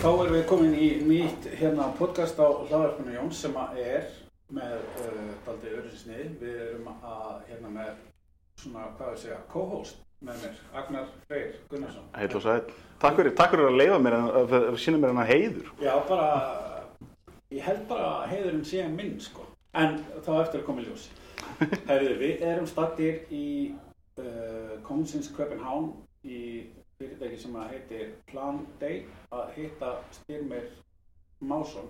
[0.00, 4.06] þá erum við komin í nýtt hérna podcast á hlaðarpunni Jóns sem að er
[4.48, 6.28] með uh, daldi örysinsniði.
[6.40, 7.90] Við erum að hérna með
[8.62, 12.08] svona, hvað við segja, co-host með mér, Agnar Freyr Gunnarsson.
[12.16, 12.56] Heil og sæl.
[13.02, 15.70] Takk fyrir, takk fyrir að leiða mér að, að, að sína mér hennar heiður.
[15.84, 16.32] Já, bara,
[17.52, 19.46] ég held bara að heiðurinn sé minn, sko.
[19.76, 21.08] En þá eftir að koma í ljós.
[21.90, 23.46] Herriði, við erum stattir í
[24.16, 25.92] uh, Kongsins Köpenhán
[26.24, 26.40] í
[27.00, 30.66] fyrirtæki sem að heitir Plan Day að hitta Styrmir
[31.40, 31.86] Másson.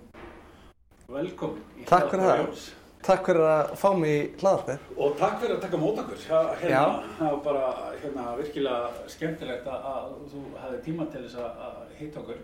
[1.11, 2.61] Velkomin í Takk fyrir það.
[3.03, 4.85] Takk fyrir að fá mig í hlaðarpið.
[4.95, 6.21] Og takk fyrir að taka mót okkur.
[6.23, 7.71] Það, hérna, það var bara
[8.03, 12.39] hérna, virkilega skemmtilegt að, að þú hefði tíma til þess að, að hitta okkur.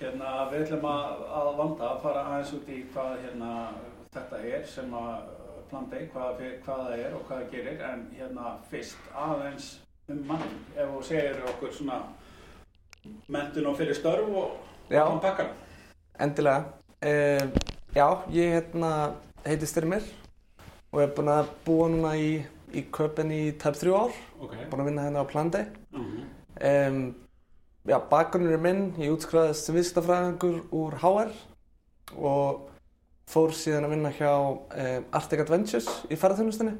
[0.00, 3.52] Hérna, við ætlum að, að vanda að fara aðeins út í hvað hérna,
[4.16, 5.30] þetta er sem að
[5.70, 7.86] Plan Day, hvað, hvað það er og hvað það gerir.
[7.92, 9.70] En hérna fyrst aðeins
[10.14, 10.46] um mann.
[10.76, 12.00] Ef þú segir okkur svona
[13.28, 15.52] mentun og fyrir störf og hann pakkar.
[16.20, 16.64] Endilega.
[17.00, 17.46] Uh,
[17.96, 19.14] já, ég hérna,
[19.46, 20.04] heiti Styrmir
[20.92, 22.42] og er búinn að búa núna í,
[22.76, 24.18] í Köpen í tæp þrjú ár.
[24.40, 24.58] Ok.
[24.68, 25.64] Búinn að vinna hérna á Plandi.
[25.94, 26.28] Mm
[26.60, 27.14] Um,
[27.88, 28.80] já, bakgrunnur er minn.
[29.00, 31.30] Ég útskræðist sem viðskiptafræðingur úr HR
[32.18, 32.66] og
[33.30, 36.74] fór síðan að vinna hjá um, Arctic Adventures í ferðarþjónustinni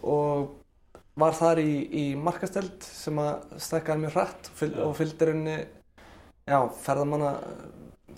[0.00, 0.59] og
[1.18, 5.58] var þar í, í markasteld sem að stækkaði mjög hratt og, og fylgdi rauninni
[6.46, 7.34] já, ferðamanna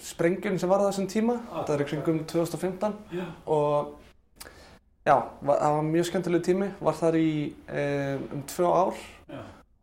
[0.02, 1.38] sprengjum sem var á þessum tíma.
[1.50, 3.24] Ah, þetta er í kringum 2015 Já.
[3.46, 3.92] og
[5.06, 6.70] já, var, það var mjög skemmtilegu tími.
[6.80, 7.32] Var þar í
[7.66, 9.02] um, um tvö ár.
[9.32, 9.42] Já.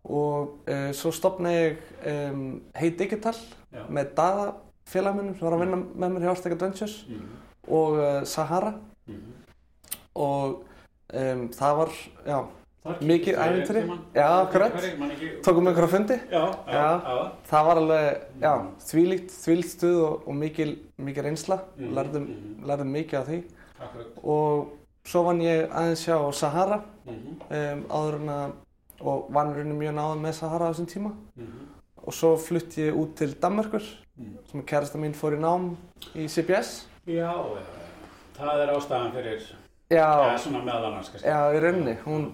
[0.10, 3.36] og uh, svo stopnaði ég um, Hey Digital
[3.92, 4.46] með Dada
[4.90, 7.38] félagmennum sem var að vinna með mér hjá Arctic Adventures Mm
[7.70, 8.74] og uh, Sahara.
[9.06, 9.34] -hmm.
[10.16, 10.64] og
[11.54, 11.92] það var,
[12.26, 12.46] já,
[12.80, 14.00] Mikið við tímann.
[14.16, 14.72] Já, akkurat.
[15.44, 17.32] Tókum einhverja fundi Já, já, Já.
[17.50, 18.70] það var alveg, Mm.
[18.80, 22.66] þvílíkt, þvílíkt stuð og, og mikil, mikil reynsla, Mhm, lærðum, mhm.
[22.66, 23.44] lærðum mikið af því
[23.82, 24.08] Akkurat.
[24.24, 24.68] og
[25.06, 28.52] svo vann ég aðeins hjá Sahara Mhm, um, áður en að,
[29.02, 31.68] og vann rauninni mjög náðum með Sahara á þessum tíma mhm,
[32.08, 33.84] og svo flutti ég út til Danmarkur
[34.18, 34.38] mhm.
[34.52, 35.76] sem kærasta mín fór í nám
[36.16, 37.34] í CBS Já,
[38.38, 39.42] það er ástæðan fyrir,
[39.92, 41.28] Já, ja, svona meðal annars kannski.
[41.28, 42.32] já, í rauninni, hún,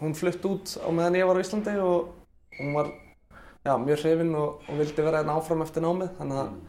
[0.00, 2.12] hún flutti út á meðan ég var á Íslandi og
[2.58, 2.90] hún var
[3.66, 6.60] já, mjög hrifin og, og vildi vera hérna áfram eftir námið þannig að Mm.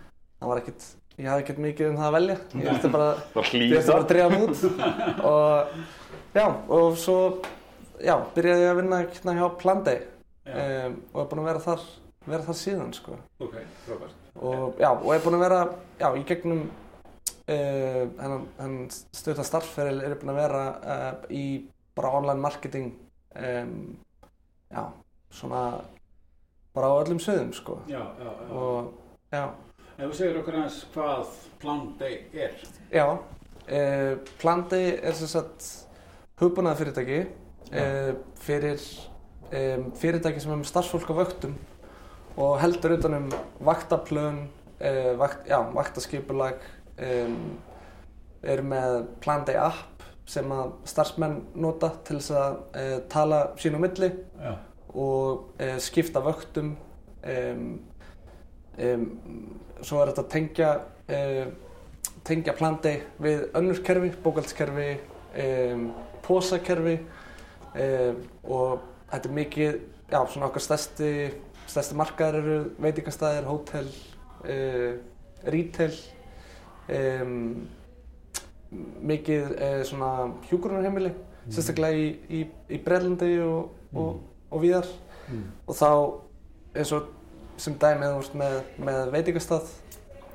[0.41, 0.83] það var ekkert,
[1.17, 2.37] ég hafði ekkert mikið um það að velja.
[2.53, 4.59] Ég vildi bara, bara drefa mig út.
[5.31, 5.77] Og
[6.37, 7.15] já, og svo
[8.05, 10.03] já, byrjaði ég að vinna hérna hjá Plandey
[10.45, 11.81] Já, um, og er búinn að vera þar
[12.27, 13.15] vera þar síðan sko.
[13.41, 13.55] Ok,
[13.87, 14.13] frábært.
[14.37, 15.61] og já, og er búinn að vera
[15.99, 18.87] já, í gegnum uh, hennan, hennan
[19.17, 21.43] stjórna starfferil er ég búinn að vera uh, í
[21.97, 22.91] bara online marketing
[23.37, 23.73] um,
[24.71, 24.83] já,
[25.31, 25.61] svona
[26.75, 28.51] bara á öllum sviðum sko Já, já, já.
[28.51, 28.93] og
[29.33, 29.45] já,
[29.97, 31.29] Ef þú segir okkur aðeins hvað
[31.61, 32.53] Plan Day er.
[32.93, 35.65] já uh, Plandi er sem sagt
[36.37, 37.19] hugbúnaða fyrirtæki
[37.73, 38.11] uh,
[38.45, 38.83] fyrir
[39.49, 41.55] um, fyrirtæki sem er með starfsfólk á vöktum
[42.37, 43.29] og heldur utan um
[43.65, 44.43] vaktaplön
[44.77, 46.61] uh, vakt, já, vaktaskipulag
[47.01, 47.39] um,
[48.45, 49.96] er með Plan Day app
[50.27, 54.09] sem að starfsmenn nota til þess að uh, tala sín á milli
[54.41, 54.51] Já.
[54.91, 57.69] og uh, skipta vöktum um,
[58.87, 59.05] um,
[59.79, 60.71] svo er þetta að tengja
[61.15, 61.45] uh,
[62.27, 64.89] tengja plandi við önnur kerfi, bókaldskerfi
[66.25, 66.95] posakerfi
[67.77, 69.75] og þetta er mikið
[70.09, 71.11] já, svona okkar stærsti
[71.69, 73.87] stærsti markaðar eru veitingastæðir, hótel
[75.53, 75.93] retail
[76.89, 77.37] um,
[78.71, 80.11] mikið uh, svona
[80.49, 81.13] hjúgrunarheimili
[81.47, 82.41] sérstaklega í, í,
[82.75, 84.87] í Bretlandi og, og, og víðar.
[85.27, 85.43] Mm.
[85.67, 85.89] og þá
[86.79, 87.07] eins og
[87.59, 89.71] sem dæmið með, með veitingastað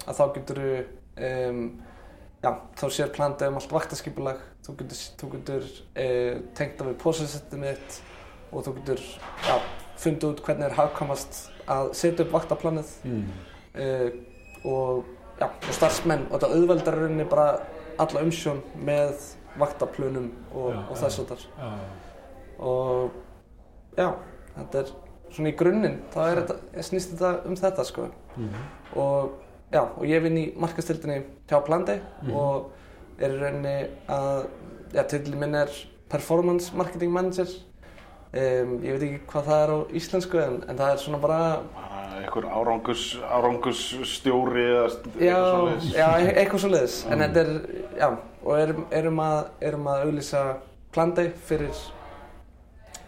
[0.02, 1.60] að þá getur um,
[2.42, 4.42] já, þá sér plandið um allt vaktaskipulag.
[4.66, 7.96] Þú getur, þú getur uh, tengt af við pósasettið mitt
[8.50, 9.06] og þú getur
[9.46, 9.56] já,
[10.02, 11.40] fundið út hvernig er hagkamast
[11.72, 12.92] að setja upp vaktaplanið.
[13.08, 13.24] Mm.
[13.78, 14.08] uh,
[14.68, 15.06] og,
[15.42, 17.46] og starfsmenn og þetta auðveldar rauninni bara
[18.06, 19.14] alla umsjón með
[19.60, 21.46] vaktaplunum og, og þess og þar
[22.62, 23.10] og
[23.98, 24.08] já,
[24.56, 24.92] þetta er
[25.32, 26.56] svona í grunninn, þá er þetta,
[26.88, 28.06] snýst þetta um þetta sko.
[28.36, 28.62] Mhm.
[28.96, 29.32] og
[29.72, 32.34] já, og ég vinn í markastildinni hjá Plandi Mhm.
[32.36, 32.70] og
[33.18, 33.76] er í rauninni
[34.08, 34.46] að,
[34.92, 35.68] já, titli minn er
[36.08, 37.46] Performance Marketing Manager.
[38.32, 41.62] Um, ég veit ekki hvað það er á íslensku en, en það er svona Bara
[42.22, 44.88] Einhver árangus, árangus stjóri eða
[45.18, 45.88] já, eitthvað svoleiðis.
[45.96, 47.24] já, e- eitthvað svo leiðis en Mm.
[47.24, 47.50] þetta er,
[47.98, 48.08] já,
[48.44, 50.42] og erum, erum að erum að auglýsa
[50.92, 51.70] Plandi fyrir,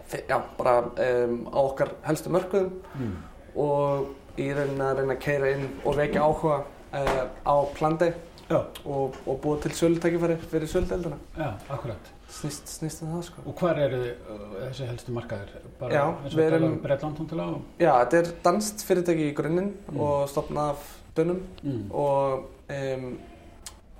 [0.08, 3.16] fyrir já, bara um, á okkar helstu mörkuðum Mm.
[3.56, 4.06] og
[4.38, 6.62] í rauninni að reyna að keira inn og vekja áhuga
[6.92, 8.12] uh, á plandi
[8.50, 11.16] Já, og, og búa til sölutækifæri fyrir söludeldina.
[11.38, 12.10] já, akkurat.
[12.34, 13.42] Snýst, snýst um það sko.
[13.46, 15.52] Og hvar eru þið uh, þessi helstu markaðir?
[15.78, 17.60] Bara Já, eins og við erum- um Bretland tóntilega?
[17.78, 20.00] Já, þetta er danst fyrirtæki í grunninn Mm.
[20.00, 21.90] og stopnað af dönum Mm.
[21.92, 23.18] og um,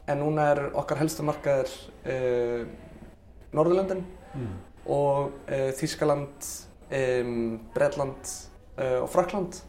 [0.09, 1.71] en núna er okkar helstu markaðir
[2.07, 2.67] uh,
[3.55, 4.03] Norðurlöndin
[4.35, 4.49] Mm.
[4.91, 6.49] og uh, Þýskaland,
[6.91, 8.33] um, Bretland
[8.79, 9.61] uh, og Frakland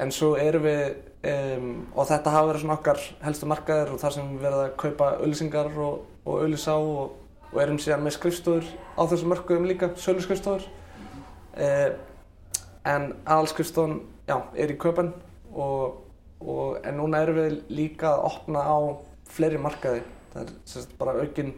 [0.00, 4.12] en svo erum við um, og þetta hafa verið svona okkar helstu markaðir og þar
[4.18, 7.14] sem við verðum að kaupa auðlýsingar og, og auðlýsa á og,
[7.52, 8.66] og erum síðan með skrifstofur
[8.98, 10.66] á þessum mörkuðum líka, söluskrifstofur.
[11.56, 11.94] Uh,
[12.86, 15.12] en aðalskrifstofun, já, er í köpen
[15.54, 16.02] og,
[16.40, 18.78] og en núna erum við líka að opna á
[19.32, 20.02] fleiri markaði.
[20.34, 21.54] Það er sagt, bara aukin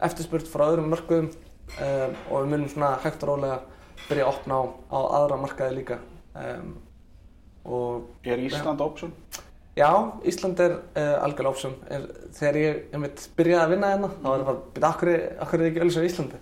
[0.00, 3.58] eftirspurt frá öðrum mörkuðum um, og við munum svona hægt og rólega
[4.06, 4.62] byrja að opna á,
[4.96, 6.00] á aðra markaði líka.
[6.34, 6.72] Um,
[7.64, 9.12] og Er Ísland option?
[9.80, 9.90] Já,
[10.28, 12.06] Ísland er uh, algjörlega er,
[12.36, 15.12] þegar ég einmitt byrjaði að vinna hérna þá var það bara, byrja, akkur,
[15.46, 16.40] akkur er ekki öll svo Íslandi?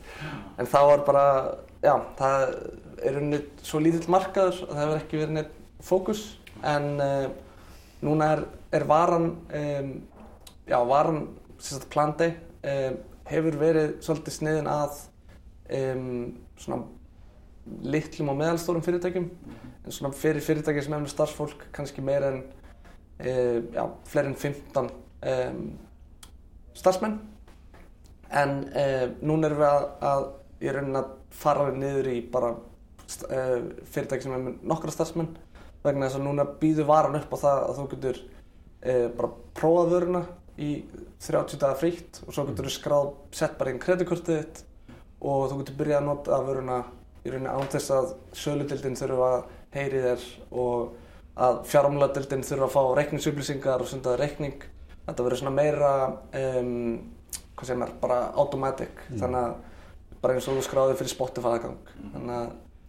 [0.58, 1.25] En þá var bara,
[1.85, 2.46] já, það
[3.08, 5.55] er unni svo lítill markaður að það hefur ekki verið neitt
[5.87, 6.25] fókus.
[6.67, 7.29] En uh,
[8.05, 8.44] núna er,
[8.75, 9.31] er varan
[9.61, 9.93] um,
[10.69, 11.23] já, varan
[11.62, 12.99] sagt Plandey um,
[13.29, 15.02] hefur verið svolítið sniðin að
[15.79, 16.12] um,
[16.58, 16.82] svona
[17.85, 19.29] litlum og meðalstórum fyrirtækjum.
[19.85, 22.43] En svona fyrir fyrirtæki sem með starfsfólk kannski meira en
[23.19, 24.88] já, fleiri en 15
[25.32, 25.61] um,
[26.79, 27.19] starfsmenn.
[28.31, 30.26] En uh, núna erum við að, að
[30.62, 33.61] í rauninni að fara niður í bara uh,
[33.91, 35.32] fyrirtæki sem er með nokkra starfsmenn.
[35.85, 38.26] Vegna þess að núna býður varan upp á það að þú getur
[38.79, 39.29] bara
[39.59, 40.21] prófað vöruna
[40.59, 40.69] í
[41.23, 44.61] 30 daga frítt og svo getur þú skráð sett bara einn kreditkortið þitt
[45.19, 46.79] og þú getur byrjað að nota vöruna
[47.25, 50.26] í rauninni án þess að söludildin þurfa að heyri þér
[50.62, 51.08] og
[51.38, 54.64] að fjármáladildin þurfa að fá reikningsupplýsingar og senda þér reikning
[55.06, 56.70] þetta verður svona meira um,
[57.58, 59.19] hvað segir maður, bara automatic Mm.
[59.23, 59.55] þannig að
[60.23, 62.49] bara eins og þú skráði fyrir Spotify aðgang þannig að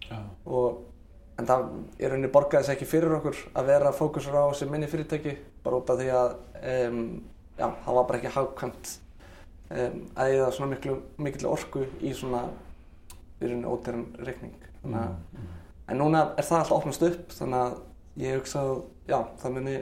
[0.10, 0.18] Já.
[0.46, 0.80] og
[1.40, 1.68] en það
[2.02, 5.78] í rauninni borgaði þess ekki fyrir okkur að vera fókusur á þessi minni fyrirtæki bara
[5.80, 6.34] út af því að
[6.90, 7.04] um,
[7.60, 8.92] já, það var bara ekki hagkvæmt
[9.70, 12.42] um, að eða svona miklu, miklu orku í svona
[13.40, 15.46] í rauninni óterun reikning þannig að Mm.
[15.90, 17.78] En núna er það alltaf opnast upp þannig að
[18.18, 19.78] ég hugsa að já, það muni,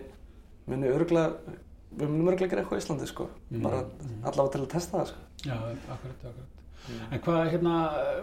[0.67, 1.55] muni örgulega,
[1.97, 3.61] við munum örgulega gera eitthvað í Íslandi sko, Mm.
[3.63, 4.21] bara Mm.
[4.25, 5.17] allavega til að testa það sko.
[5.45, 6.53] Já, akkurat, akkurat.
[7.11, 7.73] En hvað, hérna,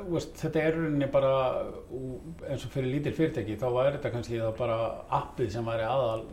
[0.09, 1.65] veist, þetta er rauninni bara,
[2.49, 6.25] eins og fyrir lítil fyrirtæki, þá væri þetta kannski þá bara appið sem væri aðal,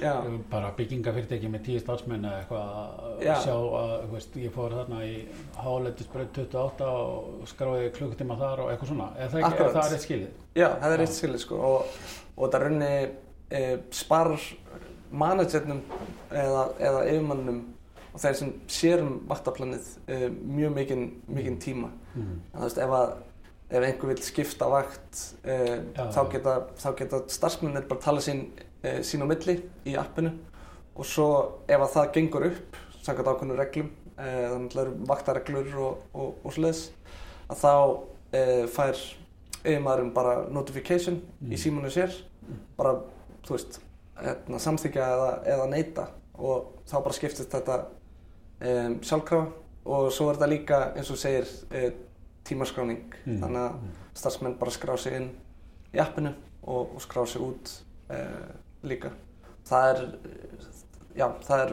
[0.00, 3.34] Já, bara byggingafyrirtæki með tíu starfsmenn eða eitthvað að Já.
[3.42, 5.26] sjá að, veist, ég fór þarna í
[5.56, 9.08] háletisbröð 28 og skráði klukkutíma þar og eitthvað svona.
[9.18, 10.30] Er það, ekki, er það rétt skilið?
[10.54, 11.86] já, það er eitt skilið sko og,
[12.38, 12.92] og þetta raunni
[13.50, 14.44] e, sparar
[15.10, 15.82] managernum
[16.30, 17.60] eða, eða yfirmannum
[18.08, 21.90] og þeir sem sér um vaktaplanið e, mjög mikinn mikinn tíma.
[22.14, 22.36] Mm.
[22.54, 23.16] Þú veist, ef að
[23.68, 25.56] ef einhver vil skipta vakt e,
[25.92, 28.46] Já, þá, geta, þá geta starfsmennir bara tala sín,
[28.80, 30.32] e, sín á milli í appinu
[30.98, 31.28] og svo
[31.68, 36.32] ef að það gengur upp samkvæmt ákveðnum reglum e, þannig að eru vaktareglur og, og,
[36.42, 36.86] og svoleiðis
[37.48, 37.74] að þá
[38.32, 39.04] e, fær
[39.58, 41.52] yfirmaðurinn bara notification Mm.
[41.54, 42.10] í símanu sér
[42.76, 42.94] bara,
[43.46, 43.80] þú veist,
[44.18, 47.78] hérna, samþykja eða, eða neyta og þá bara skiptist þetta
[48.60, 49.46] um, sjálfkrafa
[49.88, 51.90] og svo er þetta líka eins og segir e,
[52.44, 53.38] tímaskráning Mm.
[53.42, 53.92] þannig að Mm.
[54.14, 55.30] starfsmenn bara skrá sig inn
[55.94, 57.70] í appinu og, og skrá sig út
[58.10, 58.50] uh,
[58.82, 59.10] líka.
[59.68, 60.02] Það er,
[61.16, 61.72] já, það er,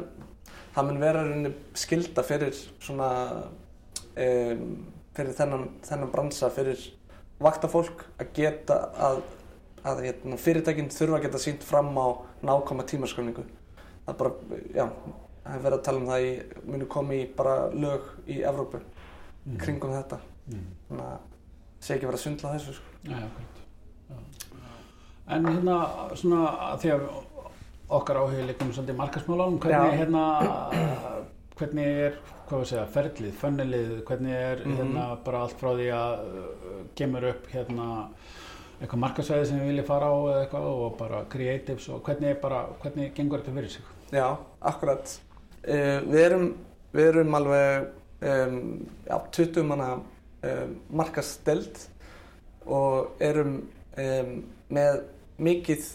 [0.76, 3.10] það mun vera rauninni skilda fyrir svona,
[4.16, 6.82] um, fyrir þennan, þennan bransa, fyrir
[7.40, 9.22] vaktafólk að geta að,
[9.86, 12.08] að hérna, fyrirtækinn þurfa að geta sínt fram á
[12.44, 13.44] nákvæma tímaskráningu.
[14.06, 14.32] Það er bara,
[14.76, 14.86] já,
[15.46, 16.32] það er verið að tala um það í,
[16.66, 18.82] muni komi í bara lög í Evrópu
[19.46, 19.58] Mm.
[19.62, 20.18] kringum þetta.
[20.50, 20.62] Mm.
[20.90, 21.20] Þannig að
[21.86, 22.94] sé ekki verið að svindla á þessu sko.
[23.06, 23.60] Já, akkurat.
[24.10, 24.16] Já.
[25.36, 25.76] En hérna,
[26.18, 26.40] svona,
[26.74, 27.04] að að
[27.90, 30.24] okkar áhuga leikum svolítið markasmálunum, hvernig, hérna,
[31.60, 32.18] hvernig er,
[32.50, 34.76] hvað við segja, ferlið, fönnilið, hvernig er, Mhm.
[34.80, 38.10] hérna, bara allt frá því að uh, kemur upp, hérna,
[38.86, 42.40] eitthvað markasvæði sem við viljum fara á eða eitthvað og bara creatives og hvernig er
[42.42, 43.92] bara, hvernig gengur þetta fyrir sig?
[44.14, 44.28] Já,
[44.72, 45.16] akkurat.
[45.66, 46.48] Uh, við, erum,
[46.94, 47.90] við erum alveg
[48.32, 48.62] um,
[49.10, 51.82] já, 20 manna um, markasteld
[52.66, 53.60] og erum
[53.98, 54.34] um,
[54.74, 55.04] með
[55.36, 55.88] mikið,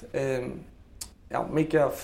[1.32, 2.02] já, mikið af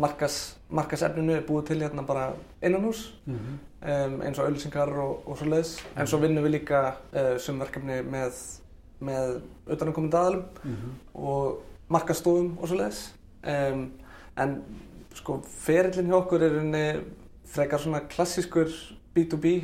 [0.00, 0.36] markas,
[0.72, 4.24] markasefninu er búið til hérna bara innanhús Mm -hmm.
[4.24, 5.86] eins og auðlýsingar og, og svo leiðis.
[5.96, 8.59] En svo vinnum við líka uh, sum verkefni með,
[9.00, 9.40] með
[9.70, 10.44] utanakomandi aðalum
[11.14, 13.02] og markastofum og svo leiðis
[13.42, 13.84] um,
[14.40, 14.56] en
[15.16, 16.84] sko ferillin hjá okkur er unni
[17.50, 18.70] frekar svona klassískur
[19.14, 19.54] B2B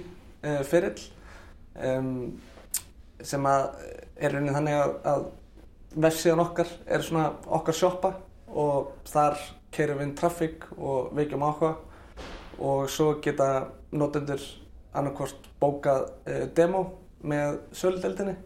[0.42, 1.00] uh, ferill.
[1.76, 2.38] Um,
[3.22, 3.68] sem að
[4.16, 5.26] er unni þannig að, að
[6.06, 8.12] vefsíðan okkar er svona okkar shoppa
[8.48, 9.38] og þar
[9.72, 11.74] keirum við inn traffic og veikjum áhuga.
[12.56, 14.42] Og svo geta notendur
[14.96, 16.86] annarkvort bókað uh, demo
[17.26, 18.36] með söludeldinni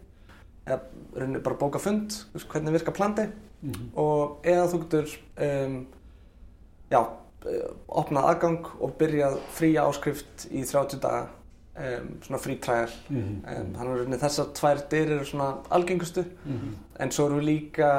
[0.67, 2.11] eða bara bóka fund,
[2.51, 3.27] hvernig virka plandi
[3.95, 5.75] og eða þú getur um,
[6.91, 7.01] já,
[7.87, 11.27] opnað aðgang og byrjað fría áskrift í 30 daga
[11.77, 13.43] um, svona frí trial Mhm.
[13.45, 16.75] um, þannig að þessar tvær dyr eru svona algengustu Mhm.
[16.99, 17.91] en svo erum við líka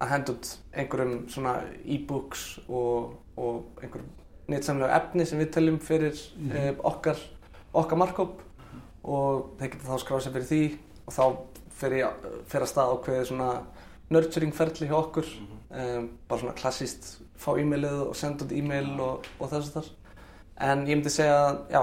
[0.00, 4.08] að henda út einhverjum svona e-books og, og einhverjum
[4.50, 6.80] nýtsamlega efni sem við teljum fyrir Mhm.
[6.84, 7.16] okkar,
[7.74, 8.40] okkar markkóp
[9.04, 10.64] og þeir geta þá skráð sér fyrir því
[11.06, 11.24] og þá
[11.80, 12.10] fyrir,
[12.50, 13.52] fyrir að stað ákveðið svona
[14.10, 15.32] nurturing ferli hjá okkur.
[15.70, 19.90] Um, bara svona klassíst fá e-mailið og senda út e-mail og, og þess að þar
[20.60, 21.40] en ég myndi segja
[21.72, 21.80] já,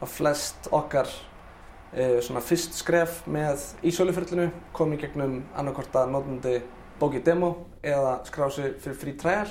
[0.00, 6.12] að flest okkar uh, svona fyrst skref með í söluferlinu kom í gegnum annarkort að
[6.14, 6.56] notandi
[7.00, 9.48] bóki demo eða skráð sér fyrir frí trial.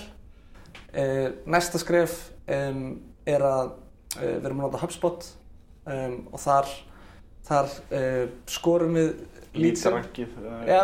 [0.93, 3.73] Uh, næsta skref um, er að
[4.19, 5.25] uh, við erum að nota HubSpot
[5.89, 6.69] um, og þar
[7.49, 9.11] þar uh, skorum við
[9.59, 10.35] Lítrankið.
[10.69, 10.83] Já.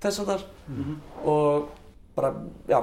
[0.00, 0.92] þess að þar Mhm.
[1.26, 1.68] og
[2.14, 2.28] bara,
[2.70, 2.78] já,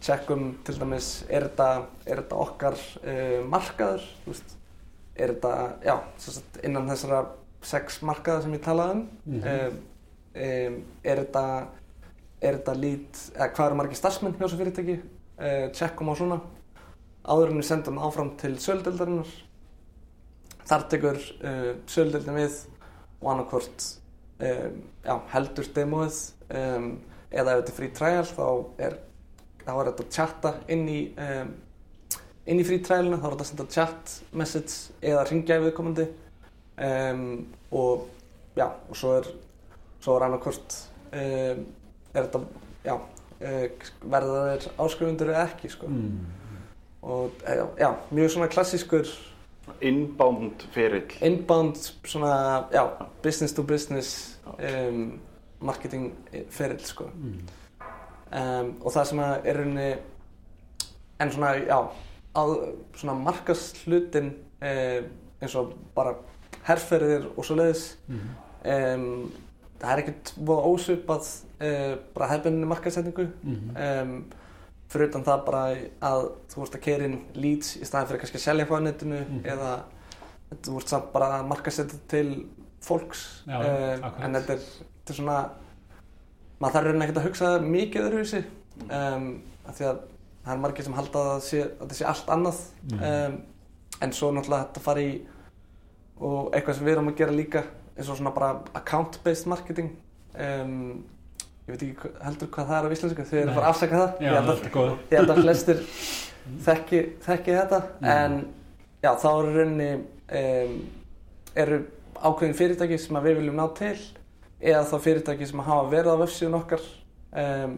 [0.00, 1.66] tjekkum til dæmis, er þetta,
[2.06, 4.54] er þetta okkar uh, markaður, þú veist,
[5.18, 5.52] er þetta,
[5.84, 7.24] já, sem sagt, innan þessara
[7.66, 9.42] sex markaða sem ég talaði um, Mhm.
[9.42, 9.80] um,
[10.38, 11.44] um, er þetta,
[12.40, 15.00] er þetta lít, eða hvað eru margir starfsmenn hjá þessu fyrirtæki,
[15.40, 16.40] uh, tjekkum á svona,
[17.26, 19.26] áður en við sendum áfram til söludeldarinnar,
[20.68, 22.58] þar tekur uh, söludeldin við
[23.18, 23.86] og annarkvort
[24.38, 26.20] um, já, heldur demóið
[26.60, 26.90] um,
[27.30, 28.46] eða ef þetta er free trial þá
[28.86, 28.98] er,
[29.64, 31.50] þá þetta að chatta inn í um,
[32.48, 36.06] inn í free trialinu, þá er þetta að senda chat message eða ringja í viðkomandi
[37.74, 38.06] og
[38.56, 39.26] já, og svo er
[39.98, 40.76] svo er annarkvort
[41.10, 41.58] er
[42.14, 42.40] þetta,
[42.86, 42.94] já
[43.38, 45.90] verða þeir áskrifundur eða ekki sko.
[45.90, 46.26] Mm.
[47.02, 49.06] og eh, já, mjög svona klassískur
[49.80, 51.12] Inbound ferill.
[51.22, 52.82] inbound svona, já,
[53.22, 55.18] business to business um,
[55.60, 56.12] marketing
[56.50, 57.40] ferill sko Mm.
[58.32, 59.88] um, og það sem að er rauninni
[61.20, 61.78] en svona, já
[62.38, 62.54] að
[62.94, 64.32] svona markaslutin
[64.62, 65.04] um,
[65.42, 66.14] eins og bara
[66.68, 68.28] herrferðir og svo leiðis Mhm.
[68.64, 69.32] um,
[69.80, 71.28] það er ekkert voða ósvipað
[71.60, 74.24] uh, bara hefðbundinni markasetningu Mhm.
[74.88, 75.62] Fyrir utan það bara
[76.10, 78.86] að þú vorst að keira inn leads í staðin fyrir kannski að selja eitthvað á
[78.88, 79.40] netinu Mhm.
[79.44, 79.72] eða
[80.64, 82.46] þú vorst samt bara að markasetja til
[82.80, 83.24] fólks.
[83.46, 85.38] Já, um, en þetta er, þetta er svona
[86.60, 88.44] maður þarf raunin ekkert að hugsa mikið öðruvísi
[88.88, 89.98] um, af því að
[90.44, 92.60] það er margir sem halda að það sé, allt annað.
[92.92, 93.02] Mhm.
[93.02, 93.42] um,
[94.00, 95.12] en svo náttúrulega þetta fara í
[96.20, 97.62] og eitthvað sem við erum að gera líka
[97.98, 99.90] eins og svona bara account-based marketing.
[100.38, 101.04] Um,
[101.68, 103.56] ég veit ekki heldur hvað það er á íslensku þið erum Nei.
[103.58, 104.92] bara að afsaka það Já, ég, held að, góð.
[105.12, 105.82] ég held að flestir
[106.68, 108.08] þekki, þekki þetta Mhm.
[108.14, 108.38] en
[109.04, 109.90] já þá eru rauninni
[110.40, 110.78] um,
[111.58, 111.78] eru
[112.18, 113.98] ákveðin fyrirtæki sem að við viljum ná til
[114.58, 116.82] eða þá fyrirtæki sem hafa verið á vefsíðun okkar
[117.44, 117.76] um,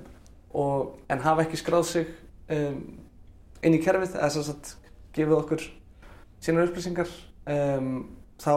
[0.54, 2.06] og, en hafa ekki skráð sig
[2.48, 2.78] um,
[3.62, 4.76] inn í kerfið eða sem sagt
[5.12, 5.66] gefið okkur
[6.40, 7.10] sínar upplýsingar
[8.40, 8.52] þá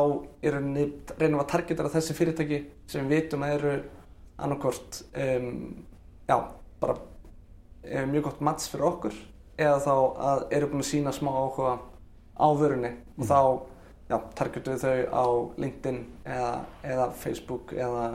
[0.45, 3.73] reynum við að targetara þessi fyrirtæki sem við vitum að eru
[4.37, 5.85] annarkvort um,
[6.29, 6.37] já,
[6.81, 9.13] bara um, mjög gott mats fyrir okkur
[9.57, 9.93] eða þá
[10.29, 11.75] að eru búin að sína smá áhuga
[12.33, 13.39] á vörunni og þá
[14.09, 15.25] já, targetum við þau á
[15.61, 18.05] LinkedIn eða, eða Facebook eða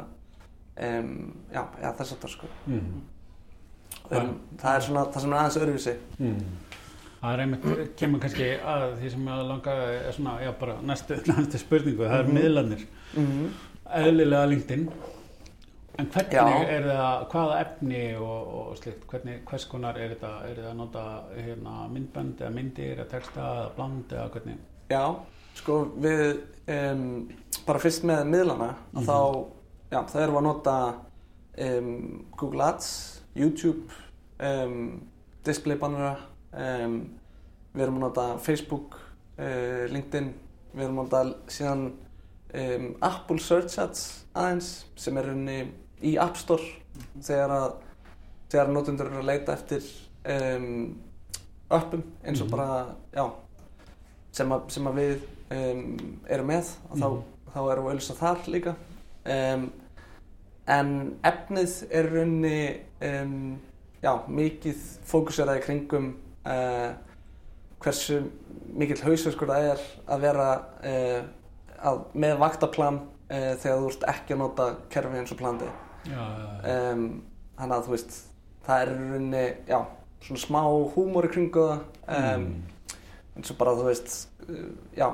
[0.79, 1.13] um,
[1.55, 2.99] já, eða þess að það sko Mhm.
[4.11, 6.41] um, það er svona það sem er aðeins öðruvísi Mm.
[7.19, 7.65] Það er einmitt,
[7.99, 9.73] kemur kannski að því sem ég langa
[10.07, 12.35] er svona, já bara næstu, næstu spurningu, það er Mhm.
[12.37, 12.85] miðlarnir,
[13.17, 13.49] mm
[13.89, 14.83] eðlilega LinkedIn,
[15.99, 16.45] en hvernig Já.
[16.71, 20.77] er það, hvaða efni og, og slikt, hvernig, hvers konar er þetta, er þetta að
[20.79, 24.59] nota hérna, myndbönd eða myndir eða texta eða bland eða hvernig?
[24.93, 25.03] Já,
[25.59, 26.23] sko við
[26.71, 27.03] um,
[27.67, 29.07] bara fyrst með miðlana að Mhm.
[29.09, 29.19] þá,
[29.91, 30.77] já, það erum við að nota
[31.67, 32.91] um, Google Ads,
[33.35, 33.93] YouTube,
[34.39, 35.09] um,
[35.45, 36.15] display bannera,
[36.53, 37.01] um,
[37.75, 39.01] við erum að nota Facebook,
[39.39, 40.31] uh, LinkedIn,
[40.75, 41.89] við erum að nota síðan
[43.05, 45.57] Apple Search Ads aðeins sem er rauninni
[46.03, 46.63] í App Store
[47.23, 47.73] þegar að
[48.49, 49.85] þegar notendur eru að leita eftir
[50.25, 50.97] um,
[51.71, 52.51] appum eins og Mhm.
[52.57, 53.27] bara, já,
[54.33, 57.23] sem, að, sem að við um, erum með og þá, Mhm.
[57.55, 58.75] þá erum við auðvitað þar líka
[59.27, 59.73] um,
[60.69, 62.09] en efnið er
[63.23, 63.59] um,
[64.03, 66.09] já, mikið fókuseraði kringum
[66.47, 66.95] uh,
[67.81, 68.23] hversu
[68.75, 70.49] mikill hausverkur það er að vera
[70.85, 71.23] uh,
[71.85, 73.01] að, með vaktaplan
[73.31, 75.69] uh, þegar þú ert ekki að nota kerfi eins og plandi.
[76.07, 77.23] Um,
[77.59, 78.19] þannig að þú veist
[78.69, 79.79] það er rauninni, já,
[80.27, 80.61] svona smá
[80.95, 81.83] húmor í kringu það.
[82.19, 82.47] Um,
[83.37, 84.15] eins og bara þú veist
[84.97, 85.09] já,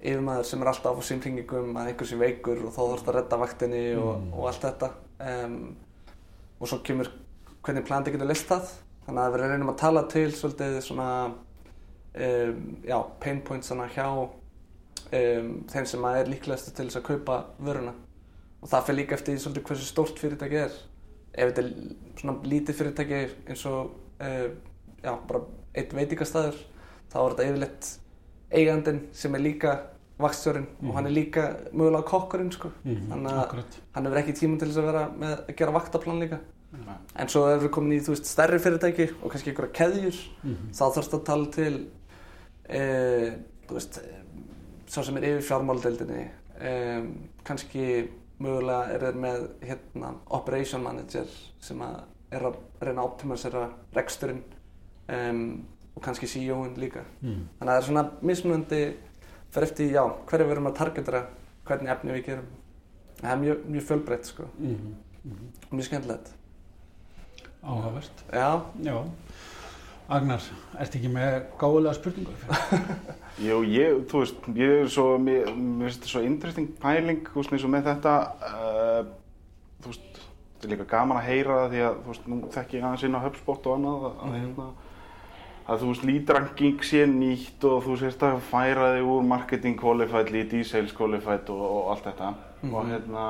[0.00, 3.36] yfirmaður sem er alltaf á símfringingum að einhver sé veikur og þá þarfst að redda
[3.44, 4.32] vaktinni og, Mm.
[4.34, 4.90] og allt þetta.
[5.20, 5.76] Um,
[6.60, 7.10] og svo kemur
[7.62, 8.70] hvernig plandi getur list það.
[9.06, 11.08] Þannig að við reynum að tala til svolítið svona
[12.84, 14.06] já, pain points þannig hjá
[15.10, 17.92] þeim sem er líklegast til þess að kaupa vöruna
[18.60, 20.74] og það fyrir líka eftir því svolítið hversu stórt fyrirtæki er
[21.34, 21.70] ef þetta er
[22.20, 24.50] svona lítið fyrirtæki eins og uh,
[25.04, 25.40] já, bara
[25.74, 26.58] einn veitingastæður
[27.10, 27.90] þá er þetta yfirleitt
[28.50, 29.74] eigandinn sem er líka
[30.20, 32.68] vakstjórinn og hann er líka mögulega kokkurinn sko.
[32.84, 33.76] Mhm, þannig að akkurat.
[33.94, 36.38] hann hefur ekki tíma til þess að vera með að gera vaktaplan líka
[36.70, 36.96] Nei.
[37.16, 40.68] en svo ef við komin í þú veist stærri fyrirtæki og kannski einhverja keðjur Mhm.
[40.76, 41.74] þá þarfst að tala til
[42.68, 43.30] uh,
[43.70, 44.20] þú veist eh,
[44.90, 46.24] sá sem er yfir fjármáladeildinni
[46.60, 47.08] um,
[47.46, 47.86] kannski
[48.40, 51.26] mögulega er þeir með hérna, operation manager
[51.60, 52.00] sem að
[52.32, 53.64] er að reyna að optimisera
[53.96, 54.42] reksturinn
[55.10, 55.66] um,
[55.96, 57.46] og kannski CEO-in líka Mm.
[57.58, 58.82] þannig að það er svona mismunandi
[59.50, 61.22] fyrir eftir, já, hverju við erum að targetera
[61.66, 62.46] hvernig efni við gerum
[63.20, 64.94] það er mjög, mjög fjölbreytt sko Mhm.
[65.24, 65.48] Mhm.
[65.70, 66.30] og mjög skemmtilegt
[67.62, 68.22] Áhugavert.
[68.32, 69.04] já, Já.
[70.10, 70.42] Agnar,
[70.82, 72.32] ertu ekki með gáðulega spurningu?
[73.46, 77.54] Jú, ég, þú veist, ég er svo, mér, finnst þetta svo interesting pæling, þú veist,
[77.54, 78.14] eins og með þetta,
[78.48, 82.40] uh, þú veist, þetta er líka gaman að heyra það því að, þú veist, nú
[82.56, 84.68] þekki ég aðeins inn á HubSpot og annað, að, að, hérna,
[85.70, 89.78] að þú veist, lead ranking sé nýtt og þú sést að færa þig úr marketing
[89.78, 92.34] qualified, lead sales qualified og, og allt þetta.
[92.66, 93.28] Og hérna,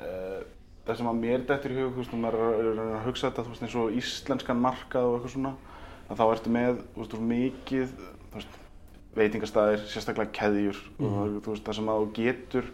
[0.00, 0.40] uh,
[0.86, 3.44] það sem að mér dettur í hug, þú veist, þú er er að hugsa þetta,
[3.46, 5.52] þú veist, eins og íslenskan markað og eitthvað svona,
[6.06, 7.94] að þá ertu með, þú veist, mikið,
[8.30, 8.58] þú veist,
[9.16, 12.70] veitingastæðir, sérstaklega keðjur og þú veist, það sem að þú getur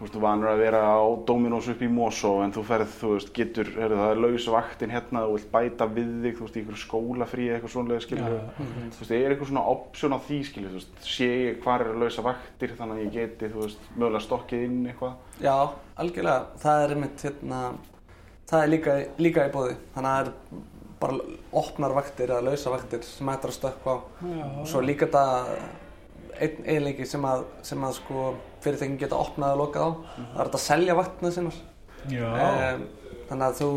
[0.00, 3.10] þú veist, þú vanur að vera á Dominos upp í Mosó en þú ferð, þú
[3.12, 6.56] veist, getur, heyrðu, það er laus vaktin hérna, þú vilt bæta við þig, þú veist,
[6.56, 10.38] í einhverju skólafrí eitthvað svoleiðis, skilur Já, þú veist, er eitthvað svona option á því,
[10.48, 13.92] skilur, þú veist, sé ég hvar eru lausa vaktir þannig að ég geti, þú veist,
[13.98, 15.14] mögulega stokkið inn eitthvað.
[15.44, 15.54] já,
[16.00, 17.60] algjörlega það er einmitt hérna
[18.48, 20.32] það er líka, líka í bóði þannig að það er
[21.00, 23.98] bara opnar vaktir eða lausa vaktir sem hættir að stökkva á.
[24.20, 25.70] Já, og svo líka þetta
[26.40, 28.24] einn eiginleiki sem að, sem að sko
[28.64, 29.90] fyrirtækin geta opnað og lokað á.
[30.16, 31.60] Það er þetta að selja vaktina sinnar
[32.10, 32.26] já.
[32.30, 32.82] um,
[33.28, 33.70] þannig að þú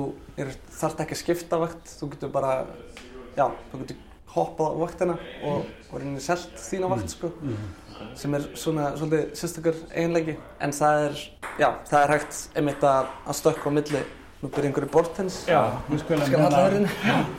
[0.43, 1.93] er, þarft ekki að skipta vakt.
[1.99, 2.55] Þú getur bara
[3.37, 4.01] já, þú getur
[4.33, 5.15] hoppað á vaktina
[5.45, 7.29] og, og reynir selt þína vakt sko
[8.17, 10.35] sem er svona svolítið sérstakar eiginleiki.
[10.63, 11.23] En það er,
[11.61, 14.03] já, það er hægt einmitt að, að stökkva á milli
[14.43, 16.88] nú byrja einhverju bortens Já, við skulum Skal halla þér inn?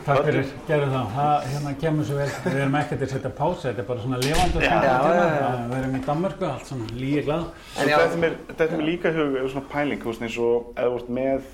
[0.07, 1.11] Takk fyrir, gerðu það.
[1.17, 2.29] Það hérna kemur svo vel.
[2.47, 4.95] Við erum ekkert að setja pása, þetta er bara svona og Já, já,
[5.35, 5.51] já.
[5.69, 7.45] Við erum í Danmörku, allt svona lígi glað.
[7.77, 10.41] En já, Þetta er mér, þetta mér líka hug, er svona pæling, þú veist, eins
[10.47, 11.53] og ef þú ert með,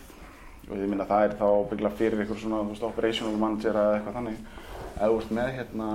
[0.71, 3.99] og ég minna það er þá byggla fyrir eitthvað svona, þú veist, operational manager eða
[3.99, 4.41] eitthvað þannig,
[4.95, 5.93] ef þú ert með hérna,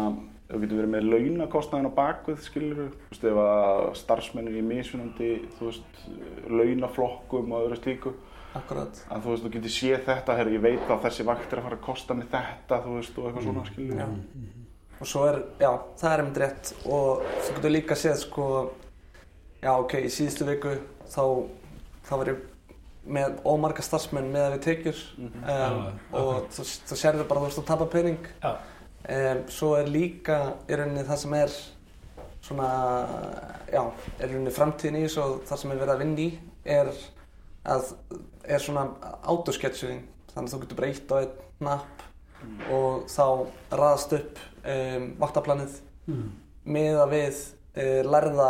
[0.52, 5.34] þú getur verið með launakostnaðin á bakvið, skilur þú veist, ef að starfsmennir í mismunandi,
[5.56, 6.02] þú veist,
[6.52, 8.18] launaflokkum og öðru slíku,
[8.60, 9.02] akkurat.
[9.12, 11.68] Að þú veist, þú getur séð þetta, herri, ég veit að þessi vakt er að
[11.70, 14.08] fara að kosta mig þetta, þú veist, og eitthvað svona, skilur Já.
[15.00, 15.70] og svo er, já,
[16.02, 16.74] það er einmitt rétt.
[16.88, 18.50] Og þú getur líka séð sko
[19.62, 20.76] já, ok, í síðustu viku
[21.12, 21.24] þá,
[22.08, 22.44] þá var ég
[23.06, 25.02] með ómarga starfsmenn með að við tekjur.
[25.20, 25.66] Um, Já,
[26.18, 28.30] og þú, þú sérður bara að þú veist að tapa pening.
[28.42, 28.54] Já.
[29.18, 31.58] um, svo er líka í rauninni það sem er
[32.46, 32.70] svona,
[33.74, 33.84] já,
[34.20, 36.28] er í rauninni framtíðin í þessu og það sem er verið að vinna í
[36.76, 36.90] er
[37.76, 37.92] að,
[38.48, 38.88] er svona
[39.24, 40.04] autosketchuðing
[40.34, 42.04] þannig að þú getur bara ítt á einn napp
[42.76, 43.26] og þá
[43.80, 46.28] raðast upp um, vaktaplanið Mm.
[46.70, 47.38] miða við
[47.82, 48.50] uh, lærða,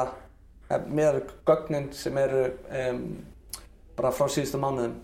[0.68, 2.98] eh, miða við gögnin sem eru um,
[3.96, 4.98] bara frá síðustu mánuðum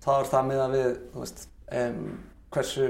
[0.00, 1.98] þá er það miða við veist, um,
[2.56, 2.86] hversu,